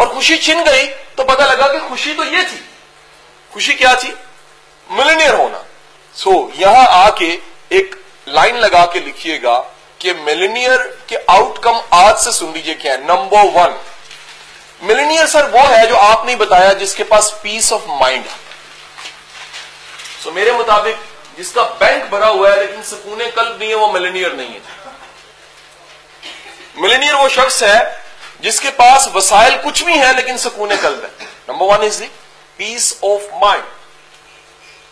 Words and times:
اور 0.00 0.08
خوشی 0.08 0.36
چھن 0.36 0.58
گئی 0.66 0.92
تو 1.14 1.24
پتہ 1.24 1.42
لگا 1.42 1.72
کہ 1.72 1.78
خوشی 1.88 2.14
تو 2.16 2.24
یہ 2.24 2.38
تھی۔ 2.50 2.56
خوشی 3.50 3.74
کیا 3.74 3.94
تھی؟ 3.94 4.14
ملینئر 4.90 5.34
ہونا۔ 5.34 5.62
سو 6.14 6.48
یہاں 6.54 6.86
آ 6.88 7.10
کے 7.10 7.36
ایک 7.68 7.94
لائن 8.26 8.56
لگا 8.56 8.86
کے 8.86 9.00
لکھیے 9.00 9.42
گا 9.42 9.62
کہ 9.98 10.12
ملینئر 10.12 10.78
کے 11.06 11.18
آؤٹ 11.26 11.58
کم 11.58 11.76
آج 11.90 12.18
سے 12.18 12.30
سن 12.30 12.50
لیجیے 12.54 12.74
کیا 12.74 12.92
ہے۔ 12.92 12.96
نمبر 12.96 13.38
ون 13.54 13.72
ملینئر 14.82 15.26
سر 15.26 15.48
وہ 15.52 15.70
ہے 15.70 15.86
جو 15.86 15.98
آپ 15.98 16.24
نے 16.24 16.36
بتایا 16.36 16.72
جس 16.72 16.94
کے 16.94 17.04
پاس 17.04 17.34
پیس 17.42 17.72
آف 17.72 17.80
مائنڈ 17.86 18.24
سو 20.24 20.30
میرے 20.30 20.52
مطابق 20.52 21.38
جس 21.38 21.52
کا 21.52 21.68
بینک 21.78 22.04
بھرا 22.10 22.28
ہوا 22.28 22.50
ہے 22.50 22.56
لیکن 22.56 22.82
سکون 22.82 23.22
قلب 23.34 23.58
نہیں 23.58 23.68
ہے، 23.68 23.74
وہ 23.74 23.92
ملینئر 23.92 24.30
نہیں 24.30 24.54
ہے۔ 24.54 24.58
ملینئر 26.74 27.14
وہ 27.14 27.28
شخص 27.28 27.62
ہے 27.62 27.99
جس 28.42 28.60
کے 28.60 28.70
پاس 28.70 29.08
وسائل 29.14 29.54
کچھ 29.64 29.82
بھی 29.84 29.92
ہیں 29.92 30.12
لیکن 30.12 30.38
سکون 30.38 30.72
قلب 30.80 31.04
ہے 31.04 31.26
number 31.48 31.66
one 31.66 31.84
is 31.84 31.98
the 32.00 32.06
peace 32.56 32.94
of 33.02 33.22
mind 33.40 33.64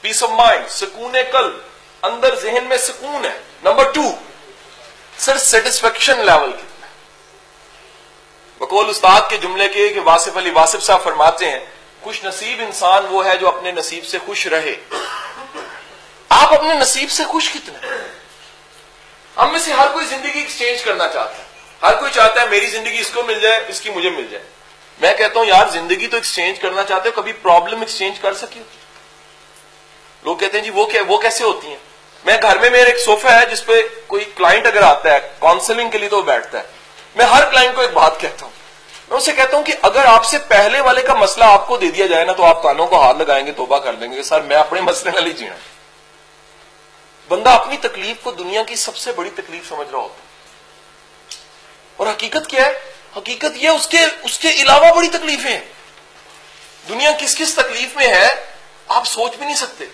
peace 0.01 0.23
of 0.23 0.31
mind 0.31 0.69
سکون 0.71 1.17
قلب 1.33 1.57
اندر 2.03 2.35
ذہن 2.35 2.65
میں 2.65 2.77
سکون 2.77 3.25
ہے۔ 3.25 3.37
Number 3.63 3.91
two 3.91 4.03
sir 5.19 5.39
satisfaction 5.39 6.25
level 6.27 6.53
کتنا 6.53 6.87
بقول 8.59 8.89
استاد 8.89 9.21
کے 9.31 9.37
جملے 9.37 9.69
کے 9.69 9.89
کہ 9.89 10.01
واصف 10.01 10.37
علی 10.37 10.51
واصف 10.51 10.83
صاحب 10.83 11.03
فرماتے 11.03 11.51
ہیں، 11.51 11.59
خوش 12.03 12.25
نصیب 12.25 12.61
انسان 12.61 13.07
وہ 13.11 13.27
ہے 13.27 13.37
جو 13.37 13.49
اپنے 13.49 13.73
نصیب 13.73 14.07
سے 14.07 14.19
خوش 14.27 14.47
رہے۔ 14.47 14.75
آپ 16.29 16.55
اپنے 16.55 16.75
نصیب 16.75 17.11
سے 17.11 17.25
خوش 17.25 17.51
کتنے 17.55 17.87
ہم 19.37 19.53
میں 19.53 19.61
سے 19.61 19.73
ہر 19.73 19.87
کوئی 19.93 20.07
زندگی 20.07 20.39
ایکسچینج 20.39 20.83
کرنا 20.83 21.09
چاہتا 21.09 21.39
ہے۔ 21.39 21.48
ہر 21.83 21.95
کوئی 21.95 22.13
چاہتا 22.13 22.43
ہے 22.43 22.47
میری 22.47 22.67
زندگی 22.67 22.99
اس 22.99 23.11
کو 23.11 23.23
مل 23.23 23.41
جائے، 23.41 23.65
اس 23.69 23.81
کی 23.81 23.91
مجھے 23.91 24.11
مل 24.11 24.27
جائے۔ 24.31 24.45
میں 25.01 25.15
کہتا 25.15 25.41
ہوں، 25.41 25.47
یار، 25.47 25.67
زندگی 25.67 26.07
تو 26.07 26.17
ایکسچینج 26.17 26.59
کرنا 26.59 26.83
چاہتے 26.85 27.09
ہو، 27.09 27.23
کبھی 27.23 27.33
پرابلم 27.33 27.81
ایکسچینج 27.81 28.19
کر 28.19 28.35
سکی 28.35 28.63
لوگ 30.23 30.37
کہتے 30.37 30.59
ہیں 30.59 30.65
جی 30.65 30.71
وہ 30.71 30.87
وہ 31.09 31.19
کیسے 31.19 31.45
ہوتی 31.45 31.69
ہیں؟ 31.69 31.77
میں 32.25 32.37
گھر 32.43 32.59
میں 32.59 32.71
میرے 32.71 32.91
ایک 32.91 33.05
صوفہ 33.05 33.29
ہے، 33.29 33.47
جس 33.47 33.67
پہ 33.67 33.83
کوئی 34.07 34.25
کلائنٹ 34.25 34.67
اگر 34.67 34.83
آتا 34.83 35.13
ہے 35.13 35.19
کاؤنسلنگ 35.41 35.91
کے 35.91 35.99
لیے 35.99 36.09
تو 36.09 36.17
وہ 36.17 36.23
بیٹھتا 36.23 36.59
ہے۔ 36.59 36.65
میں 37.17 37.25
ہر 37.25 37.51
کلائنٹ 37.51 37.75
کو 37.75 37.81
ایک 37.81 37.93
بات 37.93 38.21
کہتا 38.21 38.47
ہوں۔ 38.47 38.53
میں 39.09 39.17
اسے 39.17 39.33
کہتا 39.33 39.57
ہوں 39.57 39.65
کہ 39.65 39.73
اگر 39.83 40.05
آپ 40.05 40.25
سے 40.25 40.39
پہلے 40.39 40.81
والے 40.81 41.03
کا 41.03 41.15
مسئلہ 41.15 41.45
آپ 41.45 41.69
کو 41.69 41.77
دے 41.77 41.91
دیا 41.91 42.07
جائے 42.07 42.25
نا، 42.25 42.33
تو 42.33 42.45
آپ 42.45 42.63
کانوں 42.63 42.87
کو 42.87 43.03
ہاتھ 43.03 43.17
لگائیں 43.17 43.47
گے، 43.47 43.53
توبہ 43.53 43.79
کر 43.79 43.95
دیں 43.95 44.13
گے۔ 44.13 44.23
سر، 44.23 44.41
میں 44.41 44.57
اپنے 44.57 44.81
مسئلے 44.81 45.21
نہ 45.21 45.29
جینا۔ 45.29 45.55
بندہ 47.29 47.51
اپنی 47.51 47.77
تکلیف 47.77 48.17
کو 48.23 48.31
دنیا 48.31 48.63
کی 48.63 48.77
سب 48.77 48.97
سے 48.97 49.13
بڑی 49.13 49.31
تکلیف 49.31 49.69
سمجھ 49.69 49.89
رہا 49.93 49.99
ہوتا 49.99 50.28
اور 51.99 52.07
حقیقت 52.07 52.47
کیا 52.49 52.67
ہے؟ 52.67 52.79
حقیقت 53.17 53.57
یہ 53.57 53.69
اس 53.69 53.87
کے 53.87 53.99
اس 54.23 54.39
کے 54.39 54.51
علاوہ 54.51 54.97
بڑی 54.97 55.09
تکلیفیں 55.09 55.51
ہیں۔ 55.51 55.61
دنیا 56.89 57.11
کس 57.19 57.37
کس 57.37 57.55
تکلیف 57.55 57.97
میں 57.97 58.09
ہے، 58.09 58.29
آپ 58.89 59.07
سوچ 59.07 59.37
بھی 59.37 59.47
نہیں 59.47 59.57
سکتے۔ 59.57 59.85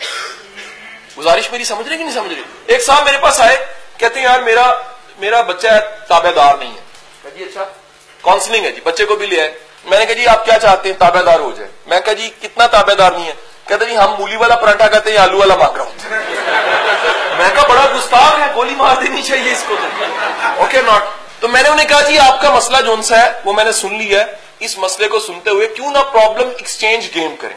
گزارش 1.19 1.50
میری 1.50 1.64
سمجھ 1.64 1.88
رہے 1.88 1.97
کہ 1.97 2.05
نہیں 2.05 2.14
سمجھ 2.14 2.32
رہے؟ 2.32 2.42
ایک 2.66 2.82
صاحب 2.82 3.05
میرے 3.05 3.19
پاس 3.19 3.41
آئے، 3.41 3.66
کہتے 3.98 4.20
ہیں، 4.20 4.27
یار، 4.27 4.41
میرا 4.41 4.75
میرا 5.19 5.41
بچہ 5.41 5.69
ہے 5.69 5.80
تابے 6.08 6.32
دار 6.32 6.55
نہیں 6.55 6.75
ہے۔ 6.75 7.30
جی 7.36 7.44
اچھا۔ 7.44 7.64
کاؤنسلنگ 8.22 8.64
ہے 8.64 8.72
جی 8.72 8.80
بچے 8.84 9.05
کو 9.05 9.16
بھی 9.16 9.27
لیا 9.27 9.44
ہے 9.44 9.55
میں 9.84 9.98
نے 9.98 10.06
کہا 10.06 10.14
جی 10.14 10.27
آپ 10.27 10.44
کیا 10.44 10.58
چاہتے 10.58 10.88
ہیں؟ 10.88 10.98
تابے 10.98 11.22
دار 11.22 11.41
ہو 11.41 11.52
جائے۔ 11.52 11.70
میں 11.86 12.00
کہا 12.00 12.12
جی 12.12 12.30
کتنا 12.42 12.66
تابے 12.66 12.94
دار 12.94 13.12
نہیں 13.12 13.27
ہے؟ 13.27 13.32
کہتے 13.69 13.84
جی 13.84 13.97
ہم 13.97 14.14
مولی 14.19 14.36
والا 14.36 14.56
پراٹھا 14.56 14.88
کہتے 14.88 15.10
ہیں 15.10 15.19
آلو 15.19 15.38
والا 15.38 15.56
مانگ 15.56 15.77
رہا 15.77 15.84
ہوں 15.84 15.94
میں 17.38 17.50
کہا، 17.55 17.66
بڑا 17.69 17.86
گستاخ 17.97 18.38
ہے، 18.38 18.52
گولی 18.55 18.75
مار 18.75 18.97
دینی 18.97 19.22
چاہیے 19.22 19.52
اس 19.52 19.64
کو 19.69 19.77
اوکے 20.56 20.80
ناٹ 20.86 21.02
تو 21.45 21.48
میں 21.48 21.62
نے 21.62 21.69
انہیں 21.69 21.89
کہا 21.89 22.00
جی 22.00 22.19
آپ 22.19 22.42
کا 22.42 22.55
مسئلہ 22.55 22.77
جو 22.77 23.03
سا 23.03 23.27
ہے، 23.27 23.41
وہ 23.45 23.53
میں 23.53 23.64
نے 23.64 23.73
سن 23.73 23.95
لیا 23.95 24.20
ہے۔ 24.20 24.33
اس 24.59 24.78
مسئلے 24.78 25.09
کو 25.09 25.20
سنتے 25.20 25.50
ہوئے 25.50 25.67
کیوں 25.67 25.91
نہ 25.91 25.98
پرابلم 25.98 26.48
ایکسچینج 26.48 27.09
گیم 27.14 27.37
کریں۔ 27.37 27.56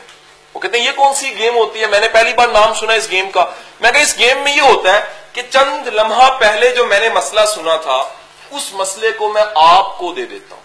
وہ 0.54 0.60
کہتے 0.60 0.80
ہیں، 0.80 0.86
یہ 0.86 0.92
کون 0.92 1.14
سی 1.14 1.40
گیم 1.40 1.56
ہوتی 1.56 1.82
ہے؟ 1.82 1.88
میں 1.88 2.00
نے 2.00 2.08
پہلی 2.08 2.34
بار 2.34 2.48
نام 2.48 2.74
سنا 2.74 2.94
اس 2.94 3.12
گیم 3.12 3.32
کا۔ 3.32 3.46
میں 3.80 3.92
کہ 3.92 3.98
اس 3.98 4.20
گیم 4.20 4.38
میں 4.44 4.56
یہ 4.56 4.62
ہوتا 4.62 4.94
ہے 4.94 5.06
کہ 5.34 5.42
چند 5.50 5.88
لمحہ 5.88 6.38
پہلے 6.38 6.70
جو 6.70 6.86
میں 6.86 7.00
نے 7.00 7.10
مسئلہ 7.10 7.42
سنا 7.56 7.76
تھا، 7.76 8.04
اس 8.52 8.74
مسئلے 8.74 9.12
کو 9.12 9.34
میں 9.34 9.44
آپ 9.56 9.98
کو 9.98 10.14
دے 10.14 10.26
دیتا 10.26 10.56
ہوں۔ 10.56 10.64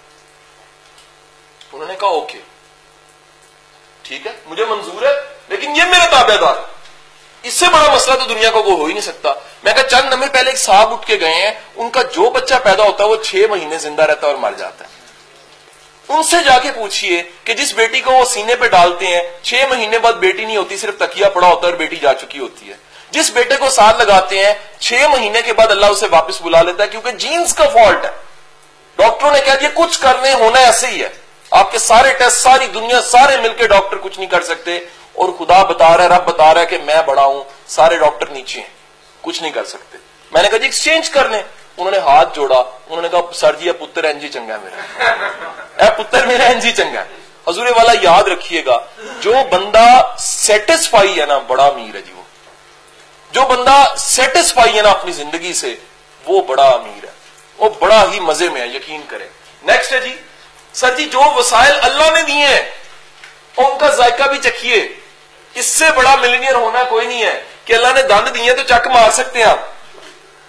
انہوں 1.73 1.89
نے 1.89 1.95
کہا 2.01 2.09
اوکے 2.09 2.39
ٹھیک 4.03 4.27
ہے، 4.27 4.33
مجھے 4.47 4.65
منظور 4.65 5.03
ہے، 5.03 5.13
لیکن 5.49 5.77
یہ 5.77 5.83
میرا 5.83 6.07
تابع 6.07 6.35
دار 6.41 6.55
اس 7.43 7.55
سے 7.55 7.67
بڑا 7.67 7.95
مسئلہ 7.95 8.15
تو 8.17 8.25
دنیا 8.25 8.51
کو 8.51 8.63
کوئی 8.63 8.77
ہو 8.77 8.85
ہی 8.85 8.93
نہیں 8.93 9.03
سکتا۔ 9.03 9.35
میں 9.63 9.73
کہا، 9.73 9.83
چند 9.83 10.13
لمحے 10.13 10.29
پہلے 10.33 10.51
ایک 10.51 10.59
صاحب 10.59 10.93
اٹھ 10.93 11.07
کے 11.07 11.21
گئے 11.21 11.35
ہیں، 11.35 11.51
ان 11.75 11.91
کا 11.91 12.03
جو 12.03 12.31
بچہ 12.31 12.55
پیدا 12.63 12.83
ہوتا 12.83 13.05
ہے، 13.05 13.09
وہ 13.09 13.17
چھ 13.17 13.35
مہینے 13.51 13.79
زندہ 13.79 14.03
رہتا 14.03 14.27
ہے 14.27 14.33
اور 14.33 14.41
مر 14.41 14.53
جاتا 14.53 14.85
ہے۔ 14.85 14.91
ان 16.09 16.23
سے 16.23 16.37
جا 16.45 16.59
کے 16.59 16.73
پوچھئے 16.73 17.23
کہ 17.45 17.55
جس 17.55 17.75
بیٹی 17.75 18.01
کو 18.01 18.11
وہ 18.11 18.25
سینے 18.25 18.55
پہ 18.55 18.69
ڈالتے 18.69 19.07
ہیں، 19.07 19.23
چھ 19.43 19.55
مہینے 19.71 19.99
بعد 19.99 20.13
بیٹی 20.13 20.45
نہیں 20.45 20.57
ہوتی، 20.57 20.77
صرف 20.77 20.95
تکیا 20.99 21.29
پڑا 21.29 21.47
ہوتا 21.47 21.67
ہے 21.67 21.73
اور 21.73 21.79
بیٹی 21.79 21.97
جا 21.97 22.15
چکی 22.15 22.39
ہوتی 22.39 22.69
ہے۔ 22.69 22.75
جس 23.11 23.31
بیٹے 23.31 23.57
کو 23.57 23.71
ساتھ 23.71 23.97
لگاتے 24.03 24.47
ہیں، 24.47 24.55
چھ 24.79 24.93
مہینے 24.93 25.43
کے 25.43 25.53
بعد 25.53 25.67
اللہ 25.67 25.87
اسے 25.87 26.07
واپس 26.11 26.43
بلا 26.43 26.63
لیتا 26.63 26.83
ہے، 26.83 26.89
کیونکہ 26.89 27.11
جینز 27.11 27.55
کا 27.55 27.69
فالٹ 27.69 28.05
ہے۔ 28.05 28.11
ڈاکٹروں 28.97 29.31
نے 29.33 29.41
کہا 29.41 29.55
کہ 29.55 29.69
کچھ 29.75 30.01
کرنے 30.01 30.33
ہونا 30.33 30.59
ایسے 30.59 30.87
ہی 30.87 31.03
ہے۔ 31.03 31.09
آپ 31.51 31.73
کے 31.73 31.79
سارے 31.79 32.13
ٹیسٹ، 32.13 32.37
ساری 32.37 32.67
دنیا، 32.67 33.01
سارے 33.03 33.37
مل 33.37 33.53
کے 33.53 33.67
ڈاکٹر 33.67 33.97
کچھ 33.97 34.19
نہیں 34.19 34.31
کر 34.31 34.43
سکتے۔ 34.43 34.79
اور 35.13 35.29
خدا 35.39 35.63
بتا 35.63 35.97
رہا 35.97 36.05
ہے، 36.05 36.09
رب 36.09 36.25
بتا 36.25 36.55
رہا 36.55 36.61
ہے 36.61 36.67
کہ 36.67 36.79
میں 36.79 37.03
بڑا 37.07 37.25
ہوں، 37.25 37.45
سارے 37.67 37.97
ڈاکٹر 37.99 38.27
نیچے 38.27 38.61
ہیں، 38.61 38.69
کچھ 39.21 39.43
نہیں 39.43 39.53
کر 39.53 39.65
سکتے۔ 39.65 39.99
میں 40.31 40.43
نے 40.43 40.49
کہا 40.49 40.59
جی 40.59 40.65
ایکسچینج 40.65 41.11
کر 41.11 41.29
لیں 41.29 41.43
انہوں 41.77 41.91
نے 41.91 41.99
ہاتھ 41.99 42.35
جوڑا، 42.35 42.59
انہوں 42.59 43.03
نے 43.03 43.09
کہا، 43.09 43.21
سر 43.35 43.55
جی 43.55 43.73
پتر 43.73 44.05
این 44.05 44.19
جی 44.19 44.29
چنگا 44.29 44.57
میرا۔ 44.63 44.81
اے 45.85 46.03
پتر 46.03 46.27
میرا 46.27 46.45
این 46.45 46.61
جی 46.61 46.73
چنگا 46.73 47.05
حضور 47.49 47.67
والا 47.67 47.93
یاد 48.03 48.23
رکھیے 48.23 48.65
گا، 48.65 48.79
جو 49.21 49.35
بندہ 49.51 50.15
سیٹسفائی 50.19 51.21
ہے 51.21 51.27
نا، 51.27 51.39
بڑا 51.39 51.67
امیر 51.67 51.95
ہے 51.95 52.03
جی 52.03 52.13
وہ۔ 52.13 52.23
جو 53.31 53.43
بندہ 53.43 53.95
سیٹسفائی 53.97 54.77
ہے 54.77 54.83
نا 54.83 54.91
اپنی 54.91 55.13
زندگی 55.13 55.53
سے، 55.53 55.75
وہ 56.27 56.43
بڑا 56.43 56.69
امیر 56.69 57.05
ہے۔ 57.05 57.11
وہ 57.59 57.71
بڑا 57.81 58.05
ہی 58.13 58.21
مزے 58.21 58.49
میں 58.49 58.61
ہے، 58.61 58.67
یقین 58.67 59.03
کریں۔ 59.09 59.29
نیکسٹ 59.63 59.93
ہے 59.93 60.01
جی 60.01 60.17
سر 60.73 60.97
جی 60.97 61.05
جو 61.05 61.21
وسائل 61.37 61.73
اللہ 61.83 62.11
نے 62.15 62.23
دیے 62.23 62.47
ہیں، 62.47 62.71
ان 63.57 63.79
کا 63.79 63.89
ذائقہ 63.89 64.23
بھی 64.23 64.39
چکھیے۔ 64.39 64.89
اس 65.55 65.67
سے 65.67 65.85
بڑا 65.97 66.17
ملینئر 66.17 66.55
ہونا 66.55 66.83
کوئی 66.83 67.07
نہیں 67.07 67.23
ہے 67.23 67.43
کہ 67.65 67.73
اللہ 67.73 67.87
نے 67.95 68.03
دند 68.03 68.35
دیے 68.35 68.53
تو 68.53 68.63
چک 68.63 68.87
مار 68.87 69.11
سکتے 69.11 69.39
ہیں 69.39 69.47
آپ۔ 69.47 69.59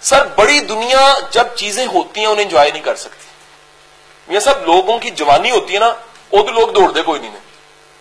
سر، 0.00 0.26
بڑی 0.26 0.60
دنیا 0.60 1.14
جب 1.30 1.46
چیزیں 1.54 1.86
ہوتی 1.86 2.20
ہیں، 2.20 2.26
انہیں 2.26 2.44
انجوائے 2.44 2.70
نہیں 2.70 2.82
کر 2.82 2.94
سکتی۔ 2.94 4.34
یہ 4.34 4.40
سب 4.40 4.66
لوگوں 4.66 4.98
کی 4.98 5.10
جوانی 5.10 5.50
ہوتی 5.50 5.74
ہے 5.74 5.78
نا 5.78 5.92
وہ 6.32 6.50
لوگ 6.50 6.68
دوڑ 6.68 6.90
دے، 6.90 7.02
کوئی 7.02 7.20
نہیں 7.20 7.30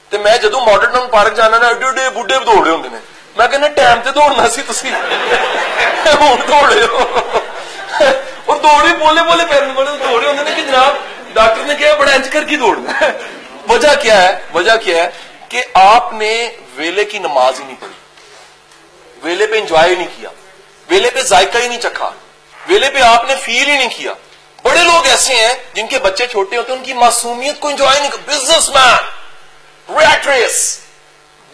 تو 0.09 0.19
میں 0.19 0.37
جدو 0.37 0.59
ماڈرن 0.59 0.91
ٹاؤن 0.91 1.07
پارک 1.11 1.35
جانا 1.35 1.57
نا 1.57 1.67
ایڈے 1.67 1.85
ایڈے 1.85 2.09
بڈے 2.09 2.33
دوڑ 2.45 2.63
رہے 2.63 2.71
ہوں 2.71 2.83
میں 3.37 3.47
کہنا 3.47 3.67
ٹائم 3.67 3.99
تے 4.03 4.11
دوڑنا 4.11 4.49
سی 4.49 4.61
تسی۔ 4.67 4.89
ہوں 6.19 6.37
دوڑ 6.47 6.73
رہے 6.73 6.83
ہو۔ 6.83 7.29
اور 8.45 8.55
دوڑے، 8.55 8.95
بولے 8.99 9.21
بولے 9.21 9.43
پیر 9.49 9.63
بولے 9.75 9.91
دوڑ 10.07 10.23
رہے 10.23 10.31
ہوں 10.31 10.45
کہ 10.55 10.61
جناب 10.61 10.95
ڈاکٹر 11.33 11.63
نے 11.63 11.75
کہا، 11.75 11.95
بڑا 11.95 12.11
انچ 12.11 12.29
کر 12.29 12.43
کی 12.43 12.55
دوڑنا۔ 12.55 12.91
وجہ 13.69 14.01
کیا 14.01 14.21
ہے؟ 14.23 14.41
وجہ 14.53 14.71
کیا 14.83 15.03
ہے؟ 15.03 15.09
کہ 15.53 15.61
آپ 15.73 16.13
نے 16.13 16.49
ویلے 16.75 17.03
کی 17.05 17.19
نماز 17.19 17.59
ہی 17.59 17.65
نہیں 17.65 17.75
پڑھی، 17.79 17.93
ویلے 19.23 19.45
پہ 19.47 19.57
انجوائے 19.59 19.95
نہیں 19.95 20.07
کیا، 20.15 20.29
ویلے 20.89 21.09
پہ 21.09 21.21
ذائقہ 21.21 21.57
ہی 21.57 21.67
نہیں 21.67 21.81
چکھا، 21.81 22.09
ویلے 22.67 22.89
پہ 22.89 23.01
آپ 23.01 23.25
نے 23.27 23.35
فیل 23.35 23.69
ہی 23.69 23.77
نہیں 23.77 23.89
کیا۔ 23.97 24.13
بڑے 24.63 24.83
لوگ 24.83 25.07
ایسے 25.07 25.35
ہیں 25.35 25.53
جن 25.73 25.87
کے 25.87 25.99
بچے 25.99 26.27
چھوٹے 26.27 26.57
ہوتے 26.57 26.71
ہیں، 26.71 26.79
ان 26.79 26.85
کی 26.85 26.93
معصومیت 26.93 27.59
کو 27.59 27.67
انجوائے 27.67 27.99
نہیں 27.99 28.11
کر 28.11 28.17
بزنس 28.25 28.69
مین 28.69 29.99
ریس 30.27 30.57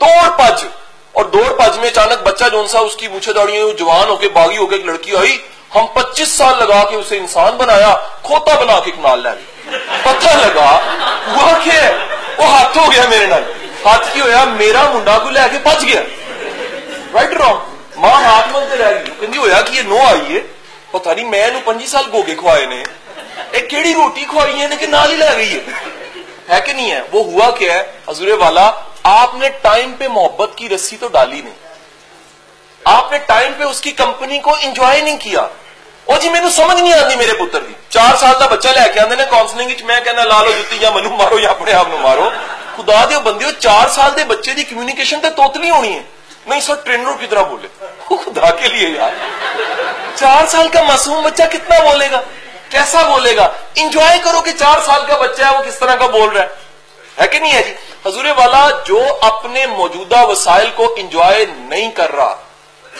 دوڑ 0.01 0.29
پج۔ 0.37 0.65
اور 1.11 1.25
دوڑ 1.25 1.47
پج 1.57 1.77
میں 1.77 1.89
اچانک 1.89 2.23
بچہ 2.23 2.49
جو 2.51 2.65
سا، 2.67 2.79
اس 2.79 2.95
کی 2.95 3.07
مچھے 3.07 3.33
دوڑی 3.33 3.61
جوان 3.77 4.09
ہو 4.09 4.15
کے 4.15 4.29
باغی 4.29 4.57
ہو 4.57 4.67
کے 4.67 4.75
ایک 4.75 4.85
لڑکی 4.85 5.15
آئی، 5.17 5.37
ہم 5.75 5.87
پچیس 5.93 6.37
سال 6.37 6.57
لگا 6.59 6.83
کے 6.89 6.95
اسے 6.95 7.17
انسان 7.17 7.57
بنایا، 7.57 7.95
کھوتا 8.23 8.59
بنا 8.59 8.79
کے 8.85 8.91
کنال 8.91 9.23
لے 9.23 9.77
پتہ 10.03 10.35
لگا، 10.37 10.69
وہ 11.35 11.53
کیا 11.63 11.89
وہ 12.37 12.45
ہاتھ 12.45 12.77
ہو 12.77 12.91
گیا 12.91 13.03
میرے 13.09 13.25
نال۔ 13.25 13.43
ہاتھ 13.85 14.13
کی 14.13 14.21
ہویا 14.21 14.43
میرا 14.53 14.89
منڈا 14.91 15.17
کو 15.17 15.29
لے 15.29 15.47
کے 15.51 15.57
پچ 15.63 15.83
گیا 15.83 16.01
رائٹ 17.13 17.33
رانگ 17.35 17.99
ماں 17.99 18.15
ہاتھ 18.23 18.47
ملتے 18.49 18.77
رہ 18.77 18.93
گئی 18.95 19.27
کہ 19.27 19.37
ہویا 19.37 19.61
کہ 19.61 19.75
یہ 19.75 19.81
نو 19.83 19.99
آئی 20.03 20.25
ہے 20.27 20.41
پتہ 20.91 21.09
نہیں 21.09 21.29
میں 21.29 21.47
نو 21.47 21.59
پنجی 21.65 21.87
سال 21.87 22.03
گوگے 22.11 22.35
کھوائے 22.35 22.65
نے 22.65 22.83
ایک 23.51 23.69
کیڑی 23.69 23.93
روٹی 23.93 24.25
کھوائی 24.25 24.61
ہے 24.61 24.67
کہ 24.79 24.87
نال 24.87 25.11
ہی 25.11 25.17
لے 25.17 25.35
گئی 25.37 25.53
ہے 25.53 25.61
ہے 26.49 26.59
کہ 26.61 26.73
نہیں 26.73 26.91
ہے 26.91 27.01
وہ 27.11 27.23
ہوا 27.23 27.49
کیا 27.51 27.73
ہے 27.73 27.83
حضور 28.07 28.27
والا 28.39 28.69
آپ 29.05 29.35
نے 29.35 29.49
ٹائم 29.61 29.91
پہ 29.99 30.07
محبت 30.09 30.57
کی 30.57 30.69
رسی 30.69 30.97
تو 30.97 31.07
ڈالی 31.07 31.41
نہیں 31.41 31.67
آپ 32.81 33.11
نے 33.11 33.17
ٹائم 33.25 33.51
پہ 33.57 33.63
اس 33.63 33.81
کی 33.81 33.91
کمپنی 33.93 34.39
کو 34.39 34.55
انجوائے 34.61 35.01
نہیں 35.01 35.17
کیا 35.19 35.47
اور 36.05 36.19
جی 36.19 36.29
میرے 36.29 36.49
سمجھ 36.49 36.81
نہیں 36.81 36.93
آتی 36.93 37.15
میرے 37.15 37.33
پتر 37.39 37.61
دی 37.61 37.73
چار 37.89 38.15
سال 38.15 38.33
کا 38.39 38.45
بچہ 38.47 38.67
لے 38.69 38.87
کے 38.93 38.99
آدھے 38.99 39.25
کاؤنسلنگ 39.29 39.85
میں 39.85 39.99
کہنا 40.05 40.23
لا 40.23 40.41
لو 40.41 40.51
جتی 40.51 40.77
یا 40.81 40.89
منو 40.91 41.09
مارو 41.15 41.39
یا 41.39 41.49
اپنے 41.49 41.73
آپ 41.73 41.87
نو 41.87 41.97
مارو 41.97 42.29
خدا 42.79 43.05
دے 43.09 43.19
بندے 43.19 43.45
ہو، 43.45 43.51
چار 43.51 43.87
سال 43.87 44.11
دے 44.15 44.23
بچے 44.23 44.53
دی 44.53 44.63
کمیونیکیشن 44.63 45.19
تے 45.21 45.29
توتلی 45.29 45.69
ہونی 45.69 45.93
ہے۔ 45.93 46.03
نہیں، 46.45 46.61
سر 46.61 46.75
ٹرینروں 46.75 47.13
کی 47.13 47.27
طرح 47.27 47.41
بولے۔ 47.41 47.67
خدا 48.07 48.49
کے 48.49 48.67
لیے 48.67 48.89
یار۔ 48.89 49.09
چار 50.15 50.47
سال 50.47 50.67
کا 50.69 50.83
معصوم 50.83 51.23
بچہ 51.23 51.43
کتنا 51.51 51.79
بولے 51.79 52.11
گا؟ 52.11 52.21
کیسا 52.69 53.01
بولے 53.01 53.35
گا؟ 53.35 53.51
انجوائے 53.75 54.19
کرو 54.23 54.41
کہ 54.41 54.51
چار 54.51 54.79
سال 54.85 55.05
کا 55.07 55.17
بچہ 55.17 55.43
ہے، 55.43 55.57
وہ 55.57 55.63
کس 55.63 55.79
طرح 55.79 55.95
کا 55.95 56.05
بول 56.05 56.29
رہا 56.29 56.43
ہے۔ 56.43 56.47
ہے 57.21 57.27
کہ 57.27 57.39
نہیں، 57.39 57.53
ہے 57.53 57.63
جی؟ 57.63 57.73
حضور 58.05 58.25
والا 58.37 58.69
جو 58.85 58.99
اپنے 59.21 59.65
موجودہ 59.65 60.25
وسائل 60.25 60.69
کو 60.75 60.93
انجوائے 60.97 61.45
نہیں 61.57 61.91
کر 61.91 62.15
رہا، 62.15 62.35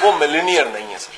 وہ 0.02 0.12
ملینئر 0.20 0.66
نہیں 0.66 0.94
ہے، 0.94 0.98
سر۔ 0.98 1.12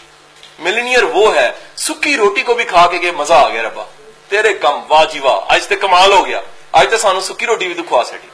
ملینئر 0.60 1.04
وہ 1.04 1.36
ہے 1.36 1.52
سکی 1.76 2.18
روٹی 2.18 2.42
کو 2.42 2.54
بھی 2.54 2.64
کھا 2.64 2.88
کے 2.88 2.98
کہ 2.98 3.12
مزہ 3.12 3.34
آ 3.34 3.50
گیا 3.50 3.62
ربا۔ 3.62 3.84
تیرے 4.30 4.54
کم، 4.54 4.80
واہ 4.88 5.06
جی 5.06 5.20
واہ، 5.20 5.40
آج 5.48 5.68
تے 5.68 5.76
کمال 5.76 6.12
ہو 6.12 6.26
گیا۔ 6.26 6.42
آج 6.72 6.88
تے 6.90 6.98
سانو 6.98 7.22
سکی 7.22 7.46
روٹی 7.46 7.66
بھی 7.68 7.74
تو 7.74 7.84
کھوا 7.84 8.04
سکتی 8.04 8.28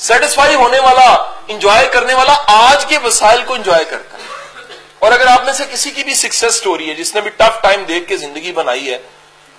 سیٹسفائی 0.00 0.54
ہونے 0.54 0.78
والا 0.78 1.08
انجوائے 1.48 1.88
کرنے 1.92 2.14
والا 2.14 2.34
آج 2.46 2.86
کے 2.86 2.98
وسائل 3.04 3.42
کو 3.46 3.54
انجوائے 3.54 3.84
کرتا 3.84 4.18
ہے۔ 4.18 4.22
اور 4.98 5.12
اگر 5.12 5.26
آپ 5.26 5.44
میں 5.44 5.52
سے 5.52 5.64
کسی 5.72 5.90
کی 5.90 6.04
بھی 6.04 6.14
سکسیس 6.14 6.54
سٹوری 6.54 6.88
ہے، 6.88 6.94
جس 6.94 7.14
نے 7.14 7.20
بھی 7.20 7.30
ٹف 7.30 7.60
ٹائم 7.62 7.84
دیکھ 7.84 8.08
کے 8.08 8.16
زندگی 8.16 8.52
بنائی 8.52 8.90
ہے، 8.90 8.98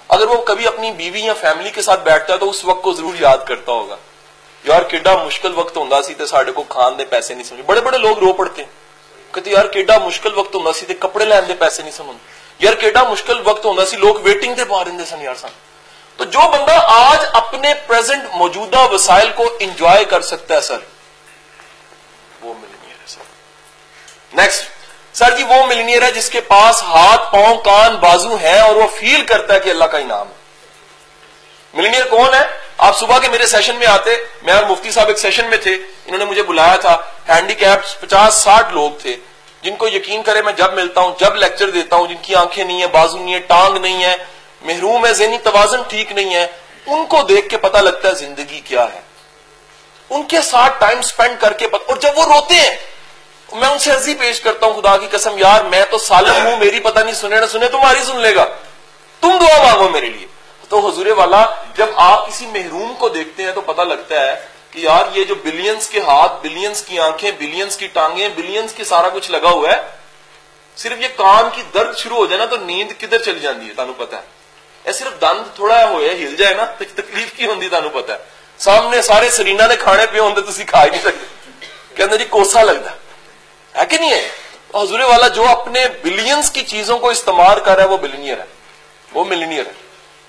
اگر 0.07 0.27
وہ 0.27 0.41
کبھی 0.41 0.67
اپنی 0.67 0.91
بیوی 0.91 1.21
یا 1.21 1.33
فیملی 1.33 1.69
کے 1.69 1.81
ساتھ 1.81 2.01
بیٹھتا 2.03 2.33
ہے 2.33 2.37
تو 2.37 2.49
اس 2.49 2.65
وقت 2.65 2.83
کو 2.83 2.93
ضرور 2.93 3.13
یاد 3.19 3.37
کرتا 3.47 3.71
ہوگا۔ 3.71 3.95
یار، 4.63 4.81
کیڈا 4.81 5.15
مشکل 5.17 5.53
وقت 5.55 5.77
ہوں 5.77 6.01
سی 6.01 6.13
تے 6.13 6.25
ساڑھے 6.25 6.51
کو 6.51 6.63
کھان 6.63 6.97
دے 6.97 7.05
پیسے 7.05 7.33
نہیں 7.33 7.43
سمجھے 7.43 7.63
بڑے 7.63 7.81
بڑے 7.81 7.97
لوگ 7.97 8.19
رو 8.19 8.33
پڑتے 8.33 8.63
ہیں۔ 8.63 8.69
کہتے 9.33 9.49
یار، 9.49 9.65
کیڈا 9.65 9.97
مشکل 9.97 10.37
وقت 10.37 10.55
ہوں 10.55 10.73
سی 10.73 10.85
تے 10.85 10.93
کپڑے 10.93 11.25
لین 11.25 11.47
دے 11.47 11.53
پیسے 11.53 11.83
نہیں 11.83 11.91
سمجھ 11.91 12.17
یار، 12.59 12.73
کیڈا 12.73 13.03
مشکل 13.03 13.41
وقت 13.43 13.65
ہوں 13.65 13.85
سی، 13.89 13.97
لوگ 13.97 14.15
ویٹنگ 14.15 14.53
دے 14.55 14.65
پا 14.65 14.83
رہے 14.83 15.05
سن 15.09 15.21
یار 15.21 15.35
سن 15.35 15.47
تو 16.21 16.25
جو 16.25 16.39
بندہ 16.39 16.79
آج 16.87 17.25
اپنے 17.33 17.73
پریزنٹ 17.87 18.23
موجودہ 18.33 18.79
وسائل 18.79 19.31
کو 19.35 19.57
انجوائے 19.59 20.05
کر 20.05 20.21
سکتا 20.21 20.55
ہے، 20.55 20.61
سر، 20.61 20.77
وہ 22.41 22.53
ملنیئر 22.53 23.01
ہے، 23.01 23.07
سر۔ 23.07 23.21
نیکسٹ 24.33 24.69
سر 25.13 25.37
جی 25.37 25.43
وہ 25.43 25.65
ملنیئر 25.67 26.01
ہے 26.01 26.11
جس 26.11 26.29
کے 26.29 26.41
پاس 26.41 26.83
ہاتھ، 26.83 27.33
پاؤں، 27.33 27.57
کان، 27.57 27.95
بازو 27.95 28.35
ہیں 28.35 28.59
اور 28.59 28.75
وہ 28.75 28.87
فیل 28.99 29.25
کرتا 29.25 29.53
ہے 29.53 29.59
کہ 29.59 29.69
اللہ 29.69 29.85
کا 29.85 29.97
انعام 29.97 30.27
ہے۔ 30.27 30.33
ملنیئر 31.73 32.05
کون 32.05 32.33
ہے؟ 32.33 32.59
آپ 32.77 32.99
صبح 32.99 33.19
کے 33.19 33.29
میرے 33.29 33.45
سیشن 33.45 33.75
میں 33.75 33.87
آتے، 33.87 34.15
میں 34.41 34.53
اور 34.53 34.63
مفتی 34.63 34.91
صاحب 34.91 35.07
ایک 35.07 35.19
سیشن 35.19 35.45
میں 35.45 35.57
تھے، 35.57 35.73
انہوں 36.05 36.17
نے 36.17 36.25
مجھے 36.25 36.43
بلایا 36.43 36.75
تھا۔ 36.75 36.97
ہینڈی 37.29 37.53
کیپ 37.53 38.01
پچاس 38.01 38.33
ساٹھ 38.33 38.73
لوگ 38.73 38.91
تھے۔ 39.01 39.17
جن 39.61 39.75
کو 39.75 39.87
یقین 39.87 40.23
کرے 40.23 40.41
میں 40.41 40.53
جب 40.53 40.73
ملتا 40.73 41.01
ہوں، 41.01 41.11
جب 41.19 41.35
لیکچر 41.35 41.69
دیتا 41.69 41.95
ہوں، 41.95 42.07
جن 42.07 42.17
کی 42.21 42.35
آنکھیں 42.35 42.63
نہیں 42.63 42.79
ہیں، 42.79 42.87
بازو 42.87 43.17
نہیں 43.17 43.33
ہے 43.33 43.39
ٹانگ 43.39 43.77
نہیں 43.77 44.03
ہے 44.03 44.15
محروم 44.61 45.05
ہے، 45.05 45.13
ذہنی 45.13 45.37
توازن 45.37 45.81
ٹھیک 45.87 46.11
نہیں 46.11 46.35
ہے، 46.35 46.47
ان 46.85 47.05
کو 47.05 47.21
دیکھ 47.21 47.49
کے 47.49 47.57
پتہ 47.57 47.77
لگتا 47.77 48.07
ہے 48.07 48.13
زندگی 48.13 48.59
کیا 48.59 48.87
ہے۔ 48.93 49.01
ان 50.09 50.23
کے 50.23 50.41
ساتھ 50.41 50.73
ٹائم 50.79 51.01
سپینڈ 51.01 51.41
کر 51.41 51.53
کے 51.53 51.65
اور 51.65 51.95
جب 51.95 52.09
وہ 52.15 52.23
روتے 52.25 52.53
ہیں، 52.53 52.77
میں 53.51 53.69
ان 53.69 53.79
سے 53.79 53.91
عرضی 53.91 54.15
پیش 54.15 54.41
کرتا 54.41 54.65
ہوں، 54.65 54.81
خدا 54.81 54.97
کی 54.97 55.07
قسم، 55.11 55.37
یار، 55.37 55.63
میں 55.63 55.85
تو 55.91 55.97
سالم 55.97 56.45
ہوں، 56.45 56.57
میری 56.57 56.79
پتہ 56.79 56.99
نہیں، 56.99 57.15
سنے 57.15 57.39
نہ 57.39 57.45
سنے، 57.45 57.67
تمہاری 57.67 57.99
سن 58.03 58.19
لے 58.19 58.35
گا۔ 58.35 58.45
تم 59.21 59.29
دعا 59.29 59.63
مانگو 59.63 59.89
میرے 59.89 60.05
لیے۔ 60.05 60.27
تو 60.69 60.87
حضور 60.87 61.05
والا، 61.05 61.45
جب 61.77 61.85
آپ 61.95 62.27
کسی 62.27 62.45
محروم 62.45 62.93
کو 62.93 63.09
دیکھتے 63.09 63.43
ہیں 63.43 63.51
تو 63.51 63.61
پتہ 63.61 63.81
لگتا 63.81 64.21
ہے 64.21 64.45
کہ 64.71 64.79
یار، 64.79 65.05
یہ 65.13 65.23
جو 65.23 65.35
بلینز 65.35 65.89
کے 65.89 65.99
ہاتھ، 65.99 66.33
بلینز 66.41 66.81
کی 66.81 66.99
آنکھیں، 66.99 67.31
بلینز 67.31 67.77
کی 67.77 67.87
ٹانگیں، 67.87 68.29
بلینز 68.29 68.73
کی 68.73 68.83
سارا 68.83 69.09
کچھ 69.09 69.31
لگا 69.31 69.49
ہوا 69.49 69.69
ہے، 69.71 69.81
صرف 70.77 71.01
یہ 71.01 71.07
کان 71.15 71.49
کی 71.55 71.61
درد 71.73 71.97
شروع 71.97 72.17
ہو 72.17 72.25
جائے 72.25 72.39
نا 72.39 72.45
تو 72.45 72.57
نیند 72.57 72.91
کدھر 73.01 73.17
چلی 73.17 73.39
جاتی 73.39 73.69
ہے؟ 73.69 73.73
تمہیں 73.73 73.93
پتا 73.97 74.17
ہے۔ 74.17 74.40
اے 74.85 74.93
صرف 74.93 75.21
دند 75.21 75.55
تھوڑا 75.55 75.83
ہوئے 75.85 76.13
ہل 76.13 76.35
جائے 76.35 76.53
نا 76.53 76.65
تو 76.77 76.85
تکلیف 76.95 77.33
کی 77.35 77.45
ہوتی 77.45 77.69
تمہیں 77.69 77.89
پتا 77.93 78.13
ہے 78.13 78.39
سامنے 78.59 79.01
سارے 79.01 79.29
سرینا 79.29 79.67
نے 79.67 79.75
کھانے 79.75 80.05
پہ 80.11 80.19
ہوں 80.19 80.35
تو 80.35 80.51
کھا 80.67 80.83
ہی 80.83 80.89
نہیں 80.89 81.01
سکتے 81.01 81.65
کہتے 81.95 82.17
جی 82.17 82.25
کوسا 82.29 82.63
لگتا 82.63 82.91
ہے 83.75 83.85
کہ 83.85 83.97
نہیں 83.97 84.11
ہے 84.11 84.27
حضور 84.73 84.99
والا 85.01 85.27
جو 85.29 85.47
اپنے 85.49 85.85
بلینز 86.01 86.51
کی 86.51 86.61
چیزوں 86.65 86.97
کو 86.99 87.09
استعمال 87.09 87.59
کر 87.59 87.75
رہا 87.75 87.83
ہے 87.83 87.89
وہ 87.89 87.97
بلینئر 87.97 88.37
ہے 88.37 88.45
وہ 89.09 89.23
ملینئر 89.25 89.65
ہے 89.65 89.79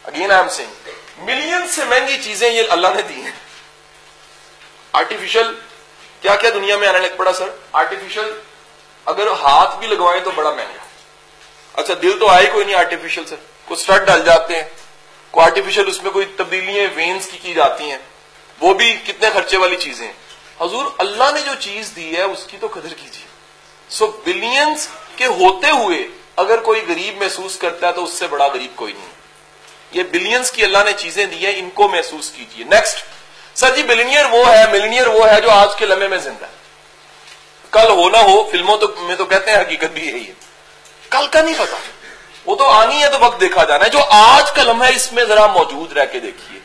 again 0.04 0.30
I 0.30 0.40
am 0.40 0.48
sing 0.48 1.24
million 1.24 1.66
سے 1.68 1.84
مہنگی 1.84 2.16
چیزیں 2.22 2.48
یہ 2.50 2.70
اللہ 2.70 2.94
نے 2.96 3.02
دی 3.02 3.20
ہیں 3.20 3.32
آرٹیفیشل 4.94 5.52
کیا 6.22 6.34
کیا 6.36 6.50
دنیا 6.54 6.76
میں 6.76 6.88
آنے 6.88 6.98
لگ 6.98 7.16
پڑا 7.16 7.32
سر 7.32 7.48
آرٹیفیشل 7.72 8.30
اگر 9.06 9.26
ہاتھ 9.40 9.78
بھی 9.78 9.86
لگوائے 9.86 10.20
تو 10.20 10.30
بڑا 10.30 10.50
مہنگا 10.50 10.81
اچھا 11.72 11.94
دل 12.02 12.18
تو 12.18 12.28
آئے 12.28 12.46
کوئی 12.46 12.64
نہیں 12.64 12.76
آرٹیفیشل 12.76 13.24
سر 13.26 13.36
کوئی 13.64 13.82
سٹر 13.82 14.04
ڈال 14.04 14.24
جاتے 14.24 14.56
ہیں۔ 14.56 14.68
کوئی 15.30 15.46
آرٹیفیشل 15.46 15.88
اس 15.88 16.02
میں 16.02 16.10
کوئی 16.10 16.26
تبدیلیاں 16.36 16.88
وینز 16.94 17.26
کی 17.26 17.38
کی 17.42 17.54
جاتی 17.54 17.84
ہیں۔ 17.84 17.98
وہ 18.60 18.74
بھی 18.74 18.96
کتنے 19.06 19.30
خرچے 19.34 19.56
والی 19.56 19.76
چیزیں 19.76 20.06
ہیں۔ 20.06 20.12
حضور، 20.60 20.86
اللہ 20.98 21.24
نے 21.34 21.40
جو 21.40 21.50
چیز 21.60 21.92
دی 21.96 22.16
ہے، 22.16 22.22
اس 22.22 22.46
کی 22.46 22.56
تو 22.60 22.66
قدر 22.66 22.88
کیجیے۔ 22.88 23.26
سو 23.88 24.06
بلینز 24.24 24.88
کے 25.16 25.26
ہوتے 25.26 25.70
ہوئے 25.70 26.08
اگر 26.36 26.60
کوئی 26.60 26.84
غریب 26.88 27.22
محسوس 27.22 27.56
کرتا 27.56 27.88
ہے 27.88 27.92
تو 27.92 28.04
اس 28.04 28.12
سے 28.12 28.26
بڑا 28.26 28.46
غریب 28.46 28.76
کوئی 28.76 28.92
نہیں۔ 28.92 29.08
یہ 29.92 30.02
بلینز 30.02 30.52
کی 30.52 30.64
اللہ 30.64 30.78
نے 30.84 30.92
چیزیں 30.92 31.26
دی 31.26 31.46
ہیں، 31.46 31.58
ان 31.58 31.70
کو 31.70 31.88
محسوس 31.88 32.30
کیجیے۔ 32.30 32.64
نیکسٹ 32.64 33.04
سر 33.54 33.76
جی 33.76 33.82
بلینئر 33.82 34.24
وہ 34.24 34.48
ہے 34.48 34.64
ملینئر 34.72 35.06
وہ 35.06 35.28
ہے 35.28 35.40
جو 35.40 35.50
آج 35.50 35.68
کے 35.78 35.86
لمحے 35.86 36.08
میں 36.08 36.18
زندہ 36.18 36.46
ہے۔ 36.46 36.62
کل 37.70 37.90
ہو 37.90 38.10
نہ 38.10 38.16
ہو، 38.16 38.48
فلموں 38.50 38.78
تو 38.78 38.94
میں 38.98 39.16
تو 39.16 39.24
کہتے 39.24 39.50
ہیں 39.50 39.60
حقیقت 39.60 39.84
بھی 39.84 40.06
یہی 40.06 40.26
ہے۔ 40.26 40.32
کل 41.12 41.26
کا 41.26 41.42
نہیں 41.42 41.54
پتا۔ 41.58 41.76
وہ 42.44 42.56
تو 42.56 42.66
آنی 42.66 43.02
ہے 43.02 43.08
تو 43.08 43.18
وقت 43.20 43.40
دیکھا 43.40 43.64
جانا 43.64 43.84
ہے۔ 43.84 43.90
جو 43.90 44.00
آج 44.10 44.52
کا 44.52 44.62
لمحہ 44.62 44.88
اس 44.94 45.12
میں 45.12 45.24
ذرا 45.24 45.46
موجود 45.46 45.92
رہ 45.92 46.06
کے 46.12 46.20
دیکھیے۔ 46.20 46.60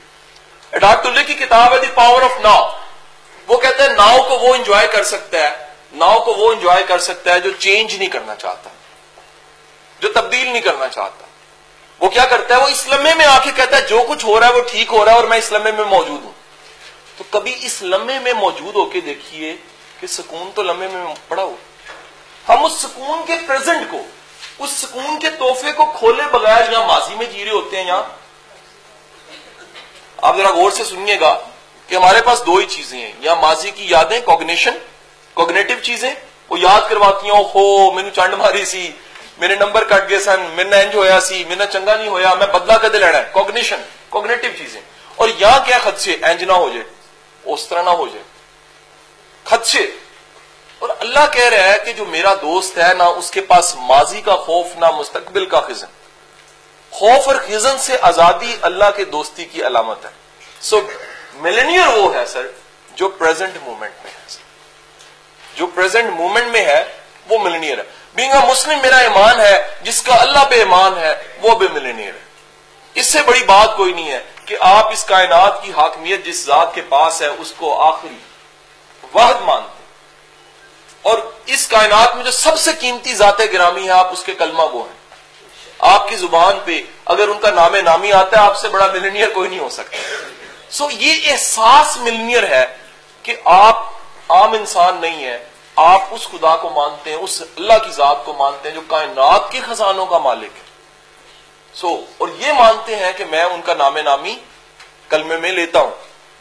اڈاک 0.72 1.08
کی 1.28 1.34
کتاب 1.34 1.74
ہے، 1.74 1.80
دی 1.80 1.88
پاور 1.96 2.22
آف 2.22 2.40
ناؤ۔ 2.42 2.70
وہ 3.48 3.58
کہتے 3.58 3.84
ہیں، 3.84 3.90
ناؤ 3.90 4.18
کو 4.24 4.40
وہ 4.40 4.56
انجوائے 4.56 4.88
کر 4.88 5.04
سکتا 5.04 5.40
ہے۔ 5.40 5.50
ناؤ 5.94 6.20
کو 6.20 6.34
وہ 6.34 6.54
انجوائے 6.54 6.84
کر 6.84 7.00
سکتا 7.00 7.34
ہے 7.34 7.40
جو 7.40 7.52
چینج 7.52 7.96
نہیں 7.96 8.10
کرنا 8.10 8.36
چاہتا۔ 8.36 8.70
جو 10.00 10.12
تبدیل 10.12 10.48
نہیں 10.48 10.62
کرنا 10.62 10.88
چاہتا۔ 10.88 11.26
وہ 12.00 12.10
کیا 12.10 12.26
کرتا 12.26 12.56
ہے؟ 12.56 12.60
وہ 12.60 12.68
اس 12.68 12.88
لمحے 12.88 13.14
میں 13.14 13.26
آ 13.26 13.40
کے 13.44 13.52
کہتا 13.56 13.78
ہے، 13.78 13.82
جو 13.82 14.02
کچھ 14.10 14.26
ہو 14.26 14.40
رہا 14.40 14.48
ہے 14.48 14.54
وہ 14.54 14.62
ٹھیک 14.72 14.88
ہو 14.92 15.06
رہا 15.06 15.12
ہے 15.12 15.18
اور 15.18 15.24
میں 15.24 15.38
اس 15.38 15.52
لمحے 15.52 15.72
میں 15.72 15.86
موجود 15.86 16.24
ہوں۔ 16.24 16.32
تو 17.18 17.24
کبھی 17.32 17.58
اس 17.62 17.82
لمحے 17.82 18.20
میں 18.20 18.34
موجود 18.34 18.76
ہو 18.76 18.86
کے 18.86 19.00
دیکھیے 19.00 19.56
کہ 20.00 20.08
سکون 20.08 20.52
تو 20.56 20.64
لمحے 20.64 20.88
میں 20.88 21.16
پڑا 21.28 21.44
ہو۔ 21.44 21.56
ہم 22.50 22.66
اس 22.66 22.74
سکون 22.74 23.26
کے 23.26 23.34
پریزنٹ 23.48 23.92
کو 23.92 24.02
اس 24.60 24.70
سکون 24.70 25.20
کے 25.20 25.30
تحفے 25.30 25.72
کو 25.72 25.86
کھولے 25.86 26.24
بغیر 26.32 26.72
یہاں 26.72 26.88
ماضی 26.88 27.16
میں 27.16 27.26
جی 27.26 27.44
رہے 27.44 27.52
ہوتے 27.52 27.78
ہیں 27.78 27.88
یہاں، 27.88 28.04
آپ 30.18 30.38
ذرا 30.38 30.50
غور 30.50 30.72
سے 30.72 30.84
سنیے 30.84 31.20
گا 31.20 31.40
کہ 31.88 31.96
ہمارے 31.96 32.22
پاس 32.22 32.46
دو 32.46 32.56
ہی 32.56 32.66
چیزیں 32.66 33.00
ہیں 33.00 33.14
یا 33.20 33.34
ماضی 33.34 33.72
کی 33.72 33.86
یادیں 33.90 34.20
کوگنیشن 34.22 34.78
کوگنیٹو 35.34 35.74
چیزیں، 35.84 36.14
وہ 36.50 36.60
یاد 36.60 36.90
کرواتی 36.90 37.30
ہیں 37.30 37.44
ہو 37.56 37.92
مینو 37.92 38.10
چانڈ 38.10 38.34
ماری 38.34 38.66
سی 38.66 38.92
میرے 39.38 39.56
نمبر 39.56 39.84
کٹ 39.84 40.10
گئے 40.10 40.20
سن 40.20 40.42
میرا 40.42 40.78
انج 40.78 40.96
ہویا 40.96 41.20
سی 41.20 41.44
میرا 41.44 41.66
چنگا 41.66 41.96
نہیں 41.96 42.08
ہویا، 42.08 42.34
میں 42.34 42.48
بدلا 42.48 42.78
کدے 42.78 43.00
لینا 43.00 43.18
ہے؟ 43.18 43.24
کوگنیشن 43.32 43.82
کوگنیٹو 44.10 44.48
چیزیں۔ 44.58 44.82
اور 45.16 45.30
یہاں 45.38 45.60
کیا 45.66 45.78
خدشے؟ 45.84 46.18
انج 46.24 46.44
نہ 46.44 46.52
ہو 46.52 46.70
جائے 46.70 46.84
اس 47.44 47.68
طرح 47.68 47.82
نہ 47.82 47.90
ہو 47.90 48.08
جائے۔ 48.08 48.24
خدشے 49.44 49.92
اور 50.80 50.90
اللہ 51.00 51.26
کہہ 51.34 51.50
رہا 51.50 51.74
ہے 51.74 51.78
کہ 51.86 51.94
جو 51.94 52.06
میرا 52.06 52.34
دوست 52.34 52.78
ہے، 52.78 52.94
نہ 52.94 53.04
اس 53.04 53.32
کے 53.32 53.42
پاس 53.42 53.76
ماضی 53.76 54.22
کا 54.22 54.36
خوف، 54.36 54.66
نہ 54.76 54.92
مستقبل 54.92 55.46
کا 55.46 55.62
خزن۔ 55.62 55.88
خوف 56.90 57.28
اور 57.28 57.36
خزن 57.36 57.78
سے 57.78 57.98
آزادی 58.02 58.58
اللہ 58.62 58.86
کے 58.96 59.06
دوستی 59.06 59.46
کی 59.46 59.68
علامت 59.68 60.06
ہے۔ 60.06 60.10
سو 60.62 60.82
ملینئر 61.34 61.88
وہ 61.88 62.16
ہے 62.16 62.26
سر، 62.26 62.48
جو 62.96 63.10
پریزنٹ 63.10 63.56
مومنٹ 63.62 64.04
میں 64.04 64.12
ہے 64.12 64.38
جو 65.56 65.68
پریزنٹ 65.68 66.10
مومنٹ 66.10 66.48
میں 66.48 66.66
ہے، 66.66 66.86
وہ 67.30 67.38
ملینئر 67.38 67.78
ہے۔ 67.78 67.84
بینگ 68.16 68.32
اے 68.32 68.48
مسلم 68.48 68.80
میرا 68.82 68.98
ایمان 68.98 69.40
ہے، 69.40 69.68
جس 69.82 70.02
کا 70.02 70.16
اللہ 70.16 70.40
پہ 70.50 70.56
ایمان 70.56 70.98
ہے، 70.98 71.24
وہ 71.42 71.56
بھی 71.56 71.68
ملینئر 71.74 72.14
ہے۔ 72.14 72.28
اس 72.94 73.06
سے 73.06 73.20
بڑی 73.26 73.44
بات 73.44 73.78
کوئی 73.78 73.94
نہیں 73.94 74.12
ہے 74.12 74.24
کہ 74.46 74.58
آپ 74.60 74.92
اس 74.92 75.04
کائنات 75.04 75.64
کی 75.64 75.72
حاکمیت 75.72 76.26
جس 76.26 76.46
ذات 76.46 76.76
کے 76.76 76.82
پاس 76.90 77.22
ہے، 77.22 77.28
اس 77.28 77.54
کو 77.58 77.82
آخری 77.82 78.18
وحد 79.14 79.42
مانتے 79.42 79.77
اور 81.08 81.18
اس 81.46 81.68
کائنات 81.68 82.16
میں 82.16 82.24
جو 82.24 82.32
سب 82.32 82.58
سے 82.60 82.72
قیمتی 82.80 83.14
ذات 83.16 83.40
گرامی 83.54 83.86
ہے، 83.86 83.92
آپ 83.92 84.12
اس 84.12 84.24
کے 84.24 84.34
کلمہ 84.34 84.64
وہ 84.64 84.84
ہیں۔ 84.86 84.96
آپ 85.80 86.08
کی 86.10 86.16
زبان 86.16 86.60
پہ 86.66 86.82
اگر 87.06 87.28
ان 87.28 87.40
کا 87.40 87.52
نام 87.52 87.76
نامی 87.76 88.12
آتا 88.12 88.38
ہے، 88.38 88.46
آپ 88.46 88.58
سے 88.58 88.70
بڑا 88.70 88.88
ملینئر 88.88 89.30
کوئی 89.30 89.50
نہیں 89.50 89.60
ہو 89.60 89.70
سکتا۔ 89.70 89.98
سو 90.70 90.88
یہ 90.92 91.32
احساس 91.32 91.98
ملینئر 91.98 92.48
ہے 92.48 92.66
کہ 93.24 93.36
آپ 93.46 93.78
عام 94.30 94.54
انسان 94.54 94.98
نہیں 95.02 95.24
ہے 95.26 95.38
آپ 95.76 96.02
اس 96.12 96.28
خدا 96.28 96.56
کو 96.58 96.70
مانتے 96.70 97.10
ہیں، 97.10 97.18
اس 97.18 97.42
اللہ 97.42 97.78
کی 97.86 97.92
ذات 97.92 98.26
کو 98.26 98.34
مانتے 98.34 98.70
ہیں 98.70 98.76
جو 98.76 98.82
کائنات 98.88 99.52
کے 99.52 99.60
خزانوں 99.68 100.06
کا 100.06 100.18
مالک 100.18 100.58
ہے۔ 100.58 100.66
سو 101.74 101.98
اور 102.18 102.28
یہ 102.38 102.52
مانتے 102.52 102.96
ہیں 102.96 103.12
کہ 103.18 103.26
میں 103.26 103.44
ان 103.44 103.62
کا 103.62 103.74
نام 103.74 103.98
نامی 103.98 104.36
کلمے 105.10 105.38
میں 105.38 105.52
لیتا 105.52 105.80
ہوں، 105.80 105.92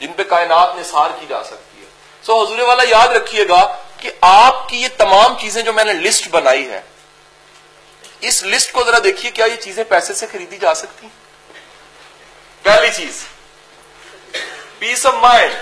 جن 0.00 0.12
پہ 0.12 0.22
کائنات 0.22 0.76
نثار 0.76 1.10
کی 1.20 1.26
جا 1.28 1.44
سکتی 1.44 1.80
ہے۔ 1.80 1.86
سو 2.22 2.42
حضور 2.42 2.58
والا 2.58 2.82
یاد 2.88 3.08
رکھیے 3.08 3.48
گا 3.48 3.76
کہ 4.00 4.10
آپ 4.20 4.68
کی 4.68 4.82
یہ 4.82 4.88
تمام 4.96 5.38
چیزیں 5.40 5.62
جو 5.62 5.72
میں 5.72 5.84
نے 5.84 5.92
لسٹ 5.92 6.28
بنائی 6.28 6.70
ہے 6.70 6.80
اس 8.20 8.42
لسٹ 8.42 8.72
کو 8.72 8.84
ذرا 8.84 8.98
دیکھیے، 9.04 9.30
کیا 9.30 9.44
یہ 9.44 9.56
چیزیں 9.56 9.84
پیسے 9.88 10.14
سے 10.14 10.26
خریدی 10.32 10.58
جا 10.58 10.74
سکتی؟ 10.74 11.06
پہلی 12.62 12.88
چیز 12.96 13.24
پیس 14.78 15.06
آف 15.06 15.14
مائنڈ 15.14 15.52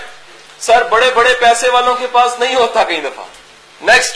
سر، 0.59 0.83
بڑے 0.83 1.11
بڑے 1.13 1.33
پیسے 1.33 1.69
والوں 1.69 1.95
کے 1.95 2.07
پاس 2.11 2.39
نہیں 2.39 2.55
ہوتا 2.55 2.83
کئی 2.83 3.01
دفعہ۔ 3.01 3.23
نیکسٹ 3.81 4.15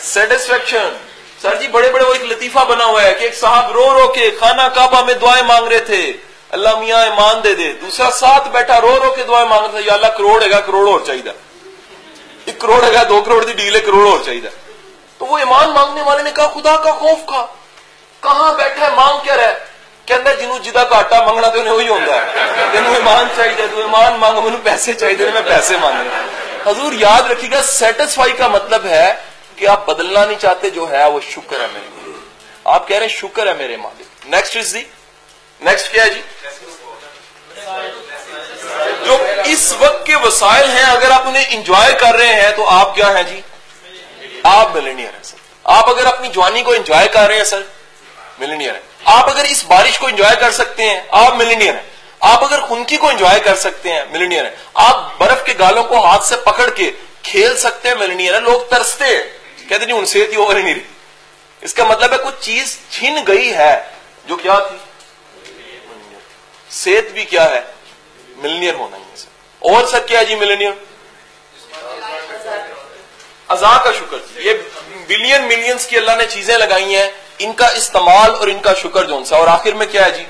سیٹسفیکشن 0.00 0.96
سر 1.42 1.54
جی 1.54 1.68
بڑے 1.68 1.92
بڑے 1.92 2.04
وہ 2.04 2.12
ایک 2.12 2.22
لطیفہ 2.22 2.58
بنا 2.58 2.84
ہوا 2.84 3.02
ہے 3.02 3.14
کہ 3.14 3.24
ایک 3.24 3.34
صاحب 3.34 3.72
رو 3.72 3.94
رو 3.94 4.12
کے 4.12 4.30
خانہ 4.40 4.62
کعبہ 4.62 5.04
میں 5.04 5.14
دعائیں 5.14 5.44
مانگ 5.44 5.66
رہے 5.66 5.78
تھے۔ 5.78 6.12
اللہ 6.50 6.78
میاں 6.78 7.02
ایمان 7.02 7.44
دے 7.44 7.54
دے۔ 7.54 7.72
دوسرا، 7.72 8.10
ساتھ 8.10 8.48
بیٹھا، 8.48 8.80
رو 8.80 9.00
رو 9.04 9.14
کے 9.14 9.22
دعائیں 9.22 9.48
مانگ 9.48 9.62
رہا 9.62 9.70
تھا۔ 9.70 9.78
یا 9.86 9.94
اللہ 9.94 10.06
کروڑ 10.06 10.42
ہے 10.42 10.50
گا 10.50 10.60
کروڑ 10.60 10.88
اور 10.88 11.00
چاہیے۔ 11.06 11.51
کروڑ 12.62 12.82
ہے 12.84 13.04
دو 13.04 13.20
کروڑ 13.22 13.44
کی 13.44 13.52
ڈیل 13.52 13.74
ہے 13.74 13.80
کروڑ 13.80 14.06
اور 14.08 14.18
چاہیے۔ 14.24 14.48
تو 15.18 15.26
وہ 15.26 15.38
ایمان 15.38 15.70
مانگنے 15.70 16.02
والے 16.02 16.22
نے 16.22 16.30
کہا، 16.36 16.48
خدا 16.48 16.76
کا 16.76 16.92
خوف 16.92 17.18
کھا۔ 17.26 17.46
کہاں 18.20 18.52
بیٹھا 18.54 18.86
ہے؟ 18.86 18.90
مانگ 18.94 19.18
کیا 19.24 19.36
رہا 19.36 19.52
کہ 20.06 20.14
جنوں 20.40 20.58
جدا 20.58 20.84
کا 20.84 20.96
آٹا 20.98 21.18
منگنا 21.26 21.48
تو 21.48 21.60
انہیں 21.60 21.74
وہی 21.74 21.88
ہوتا 21.88 22.14
ہے۔ 22.14 22.54
تینوں 22.72 22.94
ایمان 22.94 23.26
چاہیے 23.36 23.66
تو 23.70 23.80
ایمان 23.80 24.12
مانگ 24.14 24.38
مجھے 24.38 24.56
پیسے 24.62 24.92
چاہیے 24.92 25.30
میں 25.34 25.42
پیسے 25.48 25.76
مانگ 25.76 25.96
رہا 26.00 26.70
حضور 26.70 26.92
یاد 26.92 27.30
رکھیے 27.30 27.50
گا 27.50 27.62
سیٹسفائی 27.62 28.32
کا 28.32 28.48
مطلب 28.48 28.86
ہے 28.86 29.14
کہ 29.56 29.68
آپ 29.68 29.86
بدلنا 29.86 30.24
نہیں 30.24 30.38
چاہتے، 30.38 30.70
جو 30.70 30.90
ہے 30.90 31.04
وہ 31.08 31.20
شکر 31.30 31.60
ہے 31.60 31.66
میرے 31.72 32.10
آپ 32.64 32.88
کہہ 32.88 32.96
رہے 32.96 33.06
ہیں، 33.06 33.14
شکر 33.14 33.46
ہے 33.46 33.54
میرے 33.54 33.76
مالک۔ 33.76 34.26
نیکسٹ 34.26 34.56
از 34.56 34.74
دی 34.74 34.82
نیکسٹ 35.60 35.92
کیا 35.92 36.04
ہے 36.04 36.10
جی؟ 36.10 36.20
جو 39.04 39.18
اس 39.44 39.72
وقت 39.78 40.06
کے 40.06 40.16
وسائل 40.16 40.70
ہیں، 40.70 40.84
اگر 40.84 41.10
آپ 41.10 41.22
انہیں 41.26 41.44
انجوائے 41.48 41.94
کر 41.94 42.14
رہے 42.14 42.42
ہیں، 42.42 42.50
تو 42.50 42.68
آپ 42.68 42.94
کیا 42.94 43.16
ہیں 43.16 43.22
جی؟ 43.22 43.40
آپ 44.42 44.76
ملینئر 44.76 45.12
ہیں 45.14 45.22
سر 45.22 45.36
آپ 45.64 45.88
اگر 45.88 46.06
اپنی 46.06 46.28
جوانی 46.28 46.62
کو 46.62 46.72
انجوائے 46.72 47.08
کر 47.08 47.26
رہے 47.26 47.36
ہیں 47.36 47.44
سر 47.44 47.62
ملینئر 48.38 48.72
ہیں. 48.72 48.80
آپ 49.04 49.30
اگر 49.30 49.44
اس 49.44 49.64
بارش 49.64 49.98
کو 49.98 50.06
انجوائے 50.06 50.36
کر 50.40 50.50
سکتے 50.50 50.82
ہیں، 50.82 51.00
آپ 51.10 51.34
ملینئر 51.34 51.74
ہیں. 51.74 51.82
آپ 52.20 52.44
اگر 52.44 52.60
خنکی 52.60 52.96
کو 52.96 53.08
انجوائے 53.08 53.40
کر 53.40 53.54
سکتے 53.56 53.92
ہیں 53.92 54.04
ملینئر 54.10 54.44
ہیں. 54.44 54.50
آپ 54.74 55.18
برف 55.18 55.44
کے 55.44 55.54
گالوں 55.58 55.84
کو 55.84 56.04
ہاتھ 56.04 56.24
سے 56.24 56.36
پکڑ 56.36 56.70
کے 56.70 56.90
کھیل 57.22 57.56
سکتے 57.56 57.88
ہیں 57.88 57.94
ملینئر 57.94 58.34
ہیں. 58.34 58.40
لوگ 58.40 58.60
ترستے 58.70 59.04
ہیں. 59.04 59.22
کہتے 59.68 59.78
نہیں 59.78 59.86
جی، 59.86 59.92
ان 59.92 60.06
سے 60.06 60.26
تھی 60.26 60.36
اوور 60.36 60.54
نہیں 60.54 60.74
رہی۔ 60.74 60.82
اس 61.60 61.74
کا 61.74 61.84
مطلب 61.84 62.12
ہے 62.12 62.18
کچھ 62.18 62.40
چیز 62.40 62.78
چھن 62.90 63.14
گئی 63.26 63.54
ہے، 63.54 63.82
جو 64.26 64.36
کیا 64.36 64.58
تھی؟ 64.58 64.76
صحت 66.70 67.12
بھی 67.12 67.24
کیا 67.24 67.50
ہے؟ 67.50 67.60
ملینئر 68.42 68.74
ہونا 68.74 68.96
ہی 68.96 69.02
ہے 69.02 69.16
اور 69.58 69.86
سر 69.86 69.98
کیا 70.06 70.22
جی 70.22 70.34
ملینئر؟ 70.34 70.72
ازا 73.48 73.78
کا 73.84 73.92
شکر 73.92 74.16
جی۔ 74.18 74.48
یہ 74.48 74.54
بلین 75.06 75.42
ملینز 75.42 75.86
کی 75.86 75.96
اللہ 75.96 76.12
نے 76.18 76.24
چیزیں 76.26 76.58
لگائی 76.58 76.96
ہیں۔ 76.96 77.10
ان 77.38 77.52
کا 77.52 77.66
استعمال 77.66 78.34
اور 78.34 78.48
ان 78.48 78.58
کا 78.58 78.74
شکر 78.74 79.04
جو 79.04 79.24
سا 79.24 79.36
اور 79.36 79.48
آخر 79.48 79.72
میں 79.72 79.86
کیا 79.86 80.04
ہے 80.04 80.10
جی؟ 80.10 80.24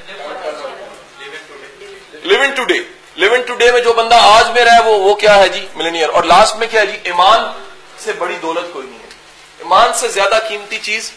لیون 2.12 2.50
ٹو 2.50 2.64
ڈے 2.64 2.74
لیون 3.14 3.42
ٹو 3.42 3.54
ڈے 3.54 3.72
میں 3.72 3.80
جو 3.80 3.92
بندہ 3.92 4.14
آج 4.14 4.50
میں 4.50 4.64
رہے 4.64 4.82
وہ 4.84 4.98
وہ 4.98 5.14
کیا 5.14 5.38
ہے 5.38 5.48
جی؟ 5.48 5.66
ملینئر۔ 5.74 6.08
اور 6.08 6.22
لاسٹ 6.22 6.56
میں 6.56 6.66
کیا 6.70 6.80
ہے 6.80 6.86
جی؟ 6.86 6.98
ایمان 7.02 7.40
سے 7.98 8.12
بڑی 8.12 8.34
دولت 8.42 8.72
کوئی 8.72 8.86
نہیں 8.86 8.98
ہے۔ 8.98 9.08
ایمان 9.58 9.92
سے 9.94 10.08
زیادہ 10.08 10.38
قیمتی 10.48 10.78
چیز 10.78 11.12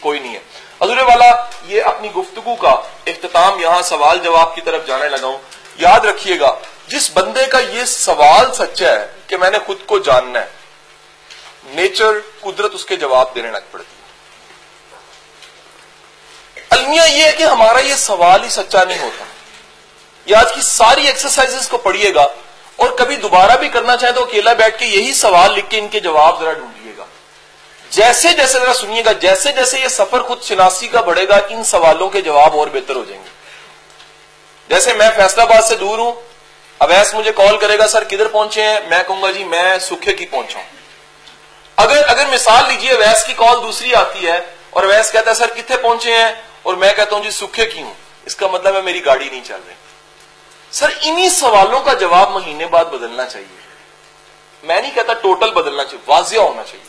کوئی 0.00 0.20
نہیں 0.20 0.34
ہے۔ 0.34 0.40
حضور 0.82 0.96
والا، 0.96 1.44
یہ 1.66 1.82
اپنی 1.82 2.12
گفتگو 2.12 2.54
کا 2.54 2.70
اختتام 3.06 3.60
یہاں 3.60 3.82
سوال 3.82 4.18
جواب 4.18 4.54
کی 4.54 4.60
طرف 4.60 4.86
جانے 4.86 5.08
لگا 5.08 5.26
ہوں۔ 5.26 5.38
یاد 5.78 6.00
رکھیے 6.00 6.40
گا، 6.40 6.54
جس 6.86 7.10
بندے 7.14 7.46
کا 7.46 7.58
یہ 7.58 7.84
سوال 7.84 8.54
سچا 8.54 8.92
ہے 8.92 9.06
کہ 9.26 9.36
میں 9.36 9.50
نے 9.50 9.58
خود 9.66 9.78
کو 9.86 9.98
جاننا 9.98 10.40
ہے 10.40 10.46
نیچر 11.64 12.10
قدرت 12.40 12.70
اس 12.74 12.84
کے 12.84 12.96
جواب 12.96 13.34
دینے 13.34 13.50
لگ 13.50 13.64
پڑتی 13.70 13.86
ہے۔ 13.90 13.96
المیہ 16.70 17.02
یہ 17.02 17.24
ہے 17.24 17.32
کہ 17.32 17.42
ہمارا 17.42 17.78
یہ 17.78 17.94
سوال 17.94 18.44
ہی 18.44 18.48
سچا 18.48 18.84
نہیں 18.84 18.98
ہوتا۔ 18.98 19.24
یہ 20.26 20.36
آج 20.36 20.52
کی 20.54 20.60
ساری 20.60 21.06
ایکسرسائز 21.06 21.68
کو 21.68 21.78
پڑھیے 21.78 22.14
گا 22.14 22.26
اور 22.76 22.88
کبھی 22.90 23.16
دوبارہ 23.16 23.56
بھی 23.56 23.68
کرنا 23.68 23.96
چاہیں 23.96 24.14
تو 24.14 24.24
اکیلا 24.24 24.52
بیٹھ 24.52 24.78
کے 24.78 24.86
یہی 24.86 25.12
سوال 25.12 25.52
لکھ 25.52 25.70
کے 25.70 25.78
ان 25.78 25.88
کے 25.88 26.00
جواب 26.00 26.40
ذرا 26.40 26.52
ڈھونڈیے 26.52 26.92
گا۔ 26.98 27.04
جیسے 27.90 28.32
جیسے 28.32 28.58
ذرا 28.58 28.74
سنیے 28.74 29.04
گا، 29.04 29.12
جیسے 29.12 29.52
جیسے 29.52 29.80
یہ 29.80 29.88
سفر 29.88 30.22
خود 30.22 30.42
شناسی 30.42 30.88
کا 30.88 31.00
بڑھے 31.00 31.28
گا، 31.28 31.38
ان 31.48 31.64
سوالوں 31.64 32.08
کے 32.08 32.20
جواب 32.20 32.58
اور 32.58 32.66
بہتر 32.66 32.96
ہو 32.96 33.04
جائیں 33.04 33.24
گے۔ 33.24 33.35
جیسے 34.68 34.92
میں 34.92 35.10
فیصلہ 35.16 35.42
آباد 35.42 35.62
سے 35.62 35.76
دور 35.76 35.98
ہوں، 35.98 36.12
اویس 36.78 37.14
مجھے 37.14 37.32
کال 37.32 37.56
کرے 37.56 37.78
گا، 37.78 37.88
سر، 37.88 38.04
کدھر 38.04 38.28
پہنچے 38.28 38.62
ہیں؟ 38.62 38.80
میں 38.88 39.02
کہوں 39.06 39.22
گا 39.22 39.30
جی 39.30 39.44
میں 39.44 39.78
سکھے 39.78 40.12
کی 40.12 40.26
پہنچا 40.26 40.58
ہوں. 40.58 40.76
اگر 41.76 42.08
اگر 42.08 42.26
مثال 42.26 42.64
لیجیے 42.68 42.92
اویس 42.92 43.24
کی 43.24 43.32
کال 43.36 43.56
دوسری 43.62 43.94
آتی 43.94 44.26
ہے 44.26 44.40
اور 44.70 44.82
اویس 44.82 45.12
کہتا 45.12 45.30
ہے، 45.30 45.36
سر 45.36 45.54
کتنے 45.54 45.76
پہنچے 45.76 46.12
ہیں؟ 46.12 46.32
اور 46.62 46.74
میں 46.74 46.92
کہتا 46.92 47.16
ہوں 47.16 47.22
جی 47.22 47.30
سکھے 47.30 47.66
کی 47.66 47.82
ہوں. 47.82 47.94
اس 48.24 48.36
کا 48.36 48.46
مطلب 48.46 48.76
ہے 48.76 48.80
میری 48.80 49.04
گاڑی 49.04 49.28
نہیں 49.28 49.44
چل 49.44 49.60
رہی۔ 49.66 49.74
سر، 50.70 50.86
انہی 51.02 51.28
سوالوں 51.28 51.80
کا 51.80 51.92
جواب 51.92 52.30
مہینے 52.30 52.66
بعد 52.66 52.84
بدلنا 52.84 53.26
چاہیے۔ 53.26 53.60
میں 54.62 54.82
نہیں 54.82 54.94
کہتا 54.94 55.12
ٹوٹل 55.12 55.50
بدلنا 55.50 55.84
چاہیے، 55.84 56.04
واضح 56.06 56.36
ہونا 56.36 56.62
چاہیے۔ 56.62 56.84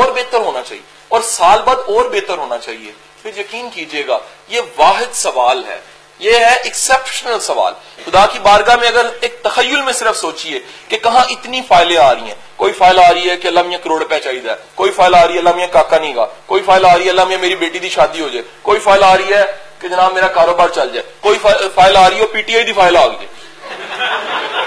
اور 0.00 0.12
بہتر 0.12 0.38
ہونا 0.38 0.62
چاہیے۔ 0.62 0.82
اور 1.08 1.20
سال 1.20 1.62
بعد 1.62 1.76
اور 1.76 2.04
بہتر 2.04 2.38
ہونا 2.38 2.58
چاہیے۔ 2.58 2.92
پھر 3.22 3.38
یقین 3.38 3.70
کیجیے 3.70 4.06
گا، 4.06 4.18
یہ 4.48 4.60
واحد 4.76 5.14
سوال 5.14 5.64
ہے۔ 5.68 5.80
یہ 6.18 6.34
ہے 6.36 6.54
ایکسپشنل 6.54 7.40
سوال۔ 7.40 7.72
خدا 8.06 8.26
کی 8.26 8.38
بارگاہ 8.38 8.76
میں 8.76 8.88
اگر 8.88 9.06
ایک 9.20 9.42
تخیل 9.42 9.82
میں 9.82 9.92
صرف 9.92 10.16
سوچئے 10.16 10.60
کہ 10.88 10.98
کہاں 10.98 11.24
اتنی 11.30 11.60
فائلیں 11.68 11.96
آ 11.96 12.14
رہی 12.14 12.20
ہیں۔ 12.20 12.34
کوئی 12.56 12.72
فائل 12.72 12.98
آ 12.98 13.14
رہی 13.14 13.30
ہے 13.30 13.36
کہ 13.36 13.48
اللہ 13.48 13.60
میاں 13.62 13.78
کروڑ 13.84 14.02
روپے 14.02 14.20
چاہیے۔ 14.20 14.40
کوئی 14.74 14.90
فائل 14.90 15.14
آ 15.14 15.26
رہی 15.26 15.34
ہے 15.34 15.38
اللہ 15.38 15.54
میاں 15.56 15.66
کاکا 15.66 15.98
نہیں 15.98 16.14
گا۔ 16.14 16.26
کوئی 16.46 16.62
فائل 16.66 16.84
آ 16.84 16.98
رہی 16.98 17.04
ہے 17.04 17.10
اللہ 17.10 17.24
میاں 17.24 17.38
میری 17.38 17.56
بیٹی 17.56 17.78
دی 17.78 17.88
شادی 17.88 18.20
ہو 18.20 18.28
جائے۔ 18.28 18.44
کوئی 18.62 18.80
فائل 18.80 19.04
آ 19.04 19.16
رہی 19.16 19.34
ہے 19.34 19.44
کہ 19.78 19.88
جناب 19.88 20.12
میرا 20.12 20.26
کاروبار 20.26 20.68
چل 20.68 20.88
جائے۔ 20.88 21.12
کوئی 21.20 21.38
فائل 21.74 21.96
آ 21.96 22.10
رہی 22.10 22.20
ہے 22.20 22.26
P 22.26 22.42
T 22.42 22.54
I 22.54 22.64
the 22.64 22.72
file 22.72 22.96
آ 22.96 23.06
گئی۔ 23.06 23.26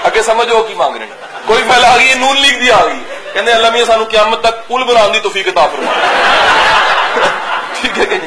اگے 0.04 0.22
سمجھو 0.22 0.64
کی 0.64 0.74
مانگ 0.74 0.96
رہے 0.96 1.06
ہیں۔ 1.06 1.40
کوئی 1.46 1.64
فائل 1.68 1.86
آ 1.86 1.98
گئی 1.98 2.10
ہے 2.10 2.16
نون 2.16 2.38
لیگ 2.42 2.60
دی 2.60 2.72
آ 2.72 2.86
گئی۔ 2.86 3.00
کہنے 3.34 3.52
اللہ 3.52 3.70
میاں 3.70 3.86
سانو 3.86 4.04
قیامت 4.04 4.42
تک 4.42 4.68
پل 4.68 4.84
بنا 4.84 5.08
دی 5.08 5.20
توفیق 5.20 5.48
عطا 5.48 5.68
فرما 5.68 5.92
ٹھیک 7.82 8.00
ہے 8.00 8.06
کہ 8.06 8.18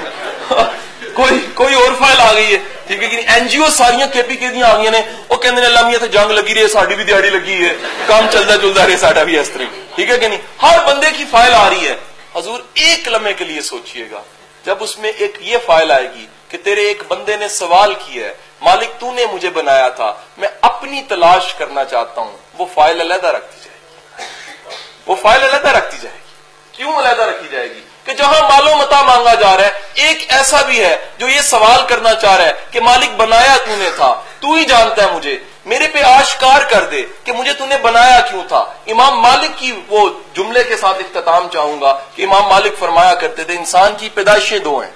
کوئی 1.15 1.47
کوئی 1.55 1.75
اور 1.75 1.93
فائل 1.99 2.21
آ 2.21 2.33
گئی 2.33 2.55
ہے۔ 2.55 2.59
ٹھیک 2.90 3.02
ہے 3.02 3.09
کہ 3.09 3.16
این 3.28 3.47
جی 3.47 3.59
او 3.59 3.68
ساری 3.70 4.06
کے 4.12 4.23
پی 4.25 4.37
کے 4.37 4.49
دیا 4.49 4.66
آ 4.66 4.76
گئی 4.76 4.90
نے 4.90 5.00
وہ 5.28 5.37
کہتے 5.37 5.62
ہیں 5.62 5.68
لمیاں 5.70 6.06
جنگ 6.06 6.30
لگی 6.30 6.54
رہی 6.54 6.62
ہے 6.62 6.68
ساری 6.68 6.94
بھی 6.94 7.04
دیہڑی 7.04 7.28
لگی 7.30 7.59
ہے 7.59 7.75
کام 8.06 8.26
چلتا 8.26 8.56
چلتا 8.56 8.87
رہے 8.87 8.97
ساڈا 8.99 9.23
بھی 9.25 9.38
اس 9.38 9.50
طرح 9.50 9.76
ٹھیک 9.94 10.11
ہے 10.11 10.16
کہ 10.18 10.28
نہیں 10.28 10.38
ہر 10.62 10.78
بندے 10.87 11.11
کی 11.16 11.25
فائل 11.30 11.52
آ 11.54 11.68
رہی 11.68 11.87
ہے 11.88 11.94
حضور 12.35 12.61
ایک 12.76 13.09
لمحے 13.09 13.32
کے 13.35 13.44
لیے 13.44 13.61
سوچئے 13.62 14.06
گا 14.11 14.23
جب 14.64 14.82
اس 14.82 14.97
میں 14.99 15.12
ایک 15.16 15.38
یہ 15.42 15.59
فائل 15.66 15.92
آئے 15.92 16.09
گی 16.14 16.26
کہ 16.49 16.59
تیرے 16.64 16.87
ایک 16.87 17.02
بندے 17.09 17.37
نے 17.37 17.49
سوال 17.50 17.94
کیا 18.00 18.26
ہے 18.26 18.32
مالک 18.62 18.99
تو 19.00 19.12
نے 19.12 19.26
مجھے 19.32 19.50
بنایا 19.52 19.88
تھا 19.97 20.12
میں 20.38 20.49
اپنی 20.62 21.02
تلاش 21.09 21.54
کرنا 21.54 21.85
چاہتا 21.85 22.20
ہوں 22.20 22.37
وہ 22.54 22.66
فائل 22.75 23.00
علیحدہ 23.00 23.32
رکھتی 23.32 23.61
جائے 23.61 23.78
گی 23.78 24.75
وہ 25.06 25.16
فائل 25.23 25.42
علیحدہ 25.42 25.76
رکھتی 25.76 26.02
جائے 26.02 26.16
گی 26.16 26.75
کیوں 26.75 26.99
علیحدہ 26.99 27.23
رکھی 27.25 27.49
جائے 27.49 27.68
گی 27.70 27.80
کہ 28.04 28.12
جہاں 28.12 28.49
مالو 28.49 28.75
متا 28.75 29.02
مانگا 29.02 29.35
جا 29.35 29.57
رہا 29.57 29.64
ہے، 29.64 29.71
ایک 29.95 30.25
ایسا 30.28 30.62
بھی 30.62 30.85
ہے 30.85 30.97
جو 31.19 31.28
یہ 31.28 31.40
سوال 31.40 31.87
کرنا 31.87 32.14
چاہ 32.14 32.37
رہا 32.37 32.45
ہے 32.45 32.52
کہ 32.71 32.80
مالک 32.80 33.11
بنایا 33.11 33.57
تو 33.57 33.76
نے 33.76 33.90
تھا؟ 33.97 34.21
تو 34.40 34.52
ہی 34.52 34.64
جانتا 34.64 35.02
ہے 35.02 35.11
مجھے۔ 35.11 35.38
میرے 35.64 35.88
پہ 35.88 36.02
آشکار 36.02 36.62
کر 36.62 36.85
دے 36.85 37.02
کہ 37.25 37.33
مجھے 37.33 37.52
تو 37.52 37.66
نے 37.66 37.76
بنایا 37.76 38.21
کیوں 38.21 38.42
تھا؟ 38.49 38.64
امام 38.87 39.21
مالک 39.21 39.59
کی 39.59 39.80
وہ 39.88 40.11
جملے 40.37 40.64
کے 40.64 40.76
ساتھ 40.76 40.99
اختتام 40.99 41.49
چاہوں 41.52 41.80
گا 41.80 41.99
کہ 42.14 42.23
امام 42.23 42.42
مالک 42.42 42.78
فرمایا 42.78 43.14
کرتے 43.14 43.45
تھے، 43.45 43.57
انسان 43.57 43.95
کی 43.99 44.09
پیدائشیں 44.09 44.59
دو 44.59 44.78
ہیں۔ 44.78 44.90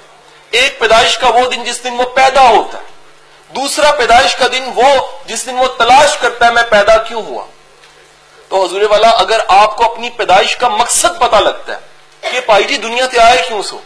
ایک 0.51 0.79
پیدائش 0.79 1.19
کا 1.19 1.29
وہ 1.29 1.51
دن 1.51 1.65
جس 1.65 1.85
دن 1.85 1.95
وہ 1.99 2.05
پیدا 2.05 2.41
ہوتا 2.41 2.79
ہے۔ 2.79 2.85
دوسرا 3.55 3.91
پیدائش 3.91 4.37
کا 4.37 4.47
دن 4.53 4.65
وہ 4.75 5.07
جس 5.27 5.47
دن 5.47 5.59
وہ 5.59 5.67
تلاش 5.79 6.17
کرتا 6.17 6.47
ہے، 6.47 6.51
میں 6.51 6.63
پیدا 6.71 6.97
کیوں 6.97 7.23
ہوا؟ 7.23 7.45
تو 8.49 8.65
حضور 8.65 8.81
والا، 8.81 9.09
اگر 9.09 9.41
آپ 9.49 9.77
کو 9.77 9.93
اپنی 9.93 10.11
پیدائش 10.11 10.57
کا 10.57 10.69
مقصد 10.69 11.21
پتا 11.21 11.41
لگتا 11.41 11.73
ہے 11.73 11.94
کہ 12.35 12.41
پائی 12.47 12.65
جی 12.65 12.77
دنیا 12.77 13.07
تے 13.07 13.19
آئے 13.19 13.43
کیوں 13.49 13.63
سو؟ 13.63 13.79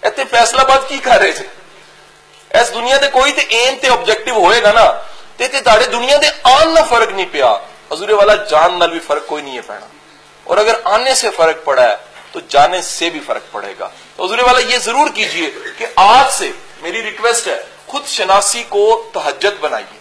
ایتے 0.00 0.22
فیصلہ 0.30 0.62
بات 0.62 0.88
کی 0.88 0.98
کر 0.98 1.18
رہے 1.20 1.32
تھے؟ 1.32 1.46
اس 2.60 2.74
دنیا 2.74 2.96
تے 2.96 3.06
کوئی 3.12 3.32
تے 3.32 3.40
ایم 3.40 3.74
تے 3.80 3.88
آبجیکٹیو 3.88 4.34
ہوئے 4.34 4.62
گا 4.62 4.72
نا، 4.72 4.92
تے 5.36 5.48
تے 5.48 5.60
تاڑے 5.60 5.86
دنیا 5.86 6.16
تے 6.16 6.26
آن 6.42 6.74
نہ 6.74 6.80
فرق 6.88 7.08
نہیں 7.08 7.26
پیا۔ 7.32 7.54
حضور 7.92 8.08
والا 8.08 8.34
جان 8.34 8.78
نال 8.78 8.90
بھی 8.90 9.00
فرق 9.00 9.26
کوئی 9.26 9.42
نہیں 9.42 9.56
ہے 9.56 9.60
پینا۔ 9.60 9.86
اور 10.44 10.56
اگر 10.56 10.74
آنے 10.84 11.14
سے 11.14 11.30
فرق 11.30 11.64
پڑا 11.64 11.82
ہے، 11.82 11.96
تو 12.32 12.40
جانے 12.48 12.82
سے 12.82 13.10
بھی 13.10 13.20
فرق 13.26 13.52
پڑے 13.52 13.74
گا۔ 13.80 13.88
تو 14.16 14.24
حضور 14.24 14.38
والا 14.38 14.58
یہ 14.58 14.78
ضرور 14.78 15.08
کیجیے 15.14 15.50
کہ 15.78 15.86
آج 15.96 16.32
سے 16.32 16.50
میری 16.80 17.02
ریکویسٹ 17.02 17.46
ہے، 17.46 17.62
خود 17.86 18.06
شناسی 18.06 18.64
کو 18.68 19.10
تہجد 19.14 19.60
بنائیے۔ 19.60 19.98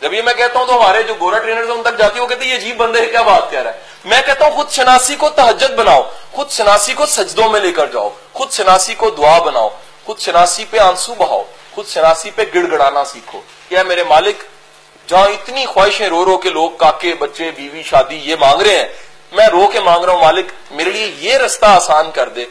جب 0.00 0.14
یہ 0.14 0.22
میں 0.22 0.34
کہتا 0.34 0.58
ہوں 0.58 0.66
تو 0.66 0.76
ہمارے 0.76 1.02
جو 1.02 1.14
گورا 1.20 1.38
ٹرینر 1.38 1.70
ان 1.70 1.82
تک 1.82 1.98
جاتی 1.98 2.20
وہ 2.20 2.26
کہتے 2.26 2.44
ہیں 2.44 2.52
یہ 2.52 2.56
عجیب 2.56 2.76
بندے 2.76 3.06
کیا 3.06 3.22
بات 3.22 3.50
کہہ 3.50 3.60
رہا 3.60 3.72
ہے؟ 3.72 3.78
میں 4.04 4.22
کہتا 4.26 4.44
ہوں 4.44 4.52
خود 4.52 4.70
شناسی 4.70 5.16
کو 5.16 5.30
تہجد 5.30 5.70
بناؤ۔ 5.70 6.02
خود 6.32 6.50
شناسی 6.50 6.94
کو 6.94 7.06
سجدوں 7.06 7.48
میں 7.48 7.60
لے 7.60 7.72
کر 7.72 7.86
جاؤ، 7.86 8.10
خود 8.32 8.50
شناسی 8.50 8.94
کو 8.94 9.10
دعا 9.10 9.38
بناؤ، 9.38 9.68
خود 10.06 10.18
شناسی 10.18 10.64
پہ 10.70 10.78
آنسو 10.78 11.14
بہاؤ، 11.14 11.44
خود 11.74 11.86
شناسی 11.86 12.30
پہ 12.30 12.42
گڑ 12.54 12.70
گڑانا 12.70 13.04
سیکھو۔ 13.04 13.40
کیا 13.68 13.82
میرے 13.82 14.04
مالک، 14.04 14.42
جہاں 15.08 15.28
اتنی 15.28 15.66
خواہشیں 15.66 16.08
رو 16.08 16.24
رو 16.24 16.36
کے 16.38 16.50
لوگ 16.50 16.70
کاکے، 16.70 17.14
بچے، 17.14 17.50
بیوی، 17.50 17.82
شادی، 17.82 18.16
یہ 18.30 18.36
مانگ 18.40 18.62
رہے 18.62 18.76
ہیں، 18.76 18.88
میں 19.32 19.46
رو 19.46 19.66
کے 19.66 19.80
مانگ 19.80 20.04
رہا 20.04 20.12
ہوں 20.12 20.20
مالک، 20.20 20.46
میرے 20.70 20.90
لیے 20.90 21.12
یہ 21.18 21.38
رستہ 21.38 21.66
آسان 21.66 22.10
کر 22.10 22.28
دے 22.28 22.44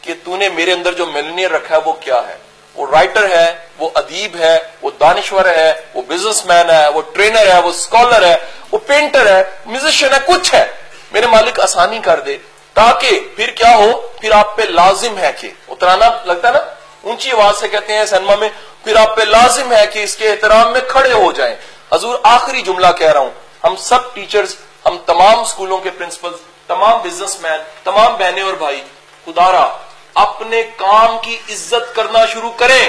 کہ 0.00 0.14
تو 0.24 0.36
نے 0.36 0.48
میرے 0.48 0.72
اندر 0.72 0.92
جو 0.92 1.06
ملنیئر 1.06 1.50
رکھا 1.50 1.76
ہے 1.76 1.80
وہ 1.84 1.92
کیا 1.92 2.20
ہے؟ 2.28 2.36
وہ 2.74 2.86
رائٹر 2.90 3.36
ہے، 3.36 3.54
وہ 3.78 3.90
ادیب 3.94 4.36
ہے، 4.36 4.58
وہ 4.82 4.90
دانشور 5.00 5.44
ہے، 5.44 5.72
وہ 5.94 6.02
بزنس 6.02 6.46
مین 6.46 6.70
ہے، 6.70 6.88
وہ 6.88 7.02
ٹرینر 7.12 7.54
ہے، 7.54 7.60
وہ 7.60 7.70
اسکالر 7.70 8.26
ہے، 8.26 8.36
وہ 8.72 8.78
پینٹر 8.78 9.26
ہے 9.26 9.42
میوزیشین 9.66 10.14
ہے، 10.14 10.18
کچھ 10.26 10.54
ہے۔ 10.54 10.66
میرے 11.12 11.26
مالک، 11.26 11.60
آسانی 11.60 11.98
کر 11.98 12.20
دے۔ 12.20 12.38
تاکہ 12.78 13.20
پھر 13.36 13.50
کیا 13.50 13.76
ہو؟ 13.76 14.00
پھر 14.20 14.32
آپ 14.32 14.56
پہ 14.56 14.62
لازم 14.62 15.18
ہے 15.18 15.32
کہ، 15.40 15.50
اترانا 15.68 16.06
لگتا 16.24 16.48
ہے 16.48 16.52
نا؟ 16.52 16.58
اونچی 17.02 17.30
آواز 17.30 17.60
سے 17.60 17.68
کہتے 17.68 17.94
ہیں 17.94 18.04
سنما 18.04 18.34
میں، 18.34 18.48
پھر 18.84 18.96
آپ 18.96 19.16
پہ 19.16 19.22
لازم 19.22 19.72
ہے 19.72 19.86
کہ 19.86 19.98
اس 19.98 20.16
کے 20.16 20.30
احترام 20.30 20.72
میں 20.72 20.80
کھڑے 20.88 21.12
ہو 21.12 21.32
جائیں۔ 21.32 21.56
حضور 21.92 22.18
آخری 22.22 22.62
جملہ 22.62 22.86
کہہ 22.98 23.12
رہا 23.12 23.20
ہوں۔ 23.20 23.30
ہم 23.64 23.76
سب 23.76 24.14
ٹیچرز 24.14 24.56
ہم 24.86 24.98
تمام 25.06 25.44
سکولوں 25.44 25.78
کے 25.78 25.90
پرنسپل 25.90 26.30
تمام 26.66 27.00
بزنس 27.02 27.40
مین 27.40 27.60
تمام 27.84 28.16
بہنیں 28.16 28.42
اور 28.42 28.54
بھائی 28.54 28.82
خدارا 29.26 29.76
اپنے 30.14 30.62
کام 30.76 31.18
کی 31.22 31.38
عزت 31.48 31.96
کرنا 31.96 32.26
شروع 32.26 32.50
کریں۔ 32.50 32.88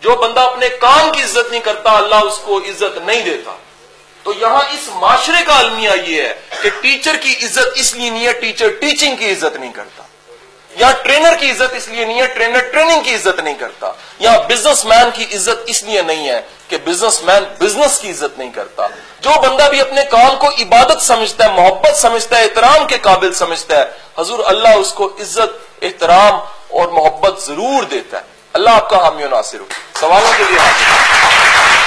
جو 0.00 0.16
بندہ 0.16 0.40
اپنے 0.40 0.68
کام 0.68 1.12
کی 1.12 1.22
عزت 1.22 1.50
نہیں 1.50 1.60
کرتا، 1.60 1.96
اللہ 1.96 2.14
اس 2.14 2.38
کو 2.38 2.58
عزت 2.58 2.98
نہیں 2.98 3.20
دیتا۔ 3.20 3.56
تو 4.22 4.32
یہاں 4.32 4.74
اس 4.74 4.88
معاشرے 4.94 5.44
کا 5.46 5.58
المیہ 5.58 5.90
یہ 6.06 6.22
ہے 6.22 6.34
کہ 6.62 6.70
ٹیچر 6.80 7.16
کی 7.16 7.34
عزت 7.42 7.66
اس 7.74 7.94
لیے 7.94 8.10
نہیں 8.10 8.26
ہے، 8.26 8.32
ٹیچر 8.32 8.68
ٹیچنگ 8.68 9.16
کی 9.16 9.32
عزت 9.32 9.56
نہیں 9.56 9.72
کرتا۔ 9.72 10.02
یہاں 10.76 10.92
ٹرینر 11.02 11.36
کی 11.40 11.50
عزت 11.50 11.74
اس 11.74 11.88
لیے 11.88 12.04
نہیں 12.04 12.20
ہے، 12.20 12.26
ٹرینر 12.26 12.58
ٹریننگ 12.58 13.00
کی 13.00 13.14
عزت 13.14 13.40
نہیں 13.40 13.54
کرتا۔ 13.54 13.92
یہاں 14.18 14.38
بزنس 14.38 14.84
مین 14.84 15.10
کی 15.14 15.36
عزت 15.36 15.62
اس 15.66 15.82
لیے 15.82 16.02
نہیں 16.02 16.28
ہے 16.28 16.40
کہ 16.68 16.76
بزنس 16.84 17.22
مین 17.22 17.44
بزنس 17.58 17.98
کی 17.98 18.10
عزت 18.10 18.38
نہیں 18.38 18.52
کرتا۔ 18.52 18.86
جو 19.20 19.30
بندہ 19.40 19.68
بھی 19.70 19.80
اپنے 19.80 20.00
کام 20.10 20.36
کو 20.38 20.46
عبادت 20.48 21.02
سمجھتا 21.02 21.44
ہے، 21.44 21.52
محبت 21.52 21.96
سمجھتا 21.96 22.38
ہے، 22.38 22.42
احترام 22.42 22.86
کے 22.86 22.98
قابل 23.02 23.34
سمجھتا 23.34 23.76
ہے، 23.76 23.84
حضور 24.18 24.38
اللہ 24.46 24.68
اس 24.68 24.92
کو 24.92 25.06
عزت، 25.06 25.82
احترام 25.82 26.34
اور 26.68 26.88
محبت 26.88 27.42
ضرور 27.42 27.82
دیتا 27.82 28.16
ہے۔ 28.16 28.22
اللہ 28.52 28.70
آپ 28.70 28.90
کا 28.90 29.04
حامی 29.04 29.24
و 29.24 29.28
ناصر 29.28 29.60
ہو۔ 29.60 29.64
سوالوں 30.00 30.32
کے 30.36 30.44
لیے 30.50 30.58
حاضر 30.58 31.77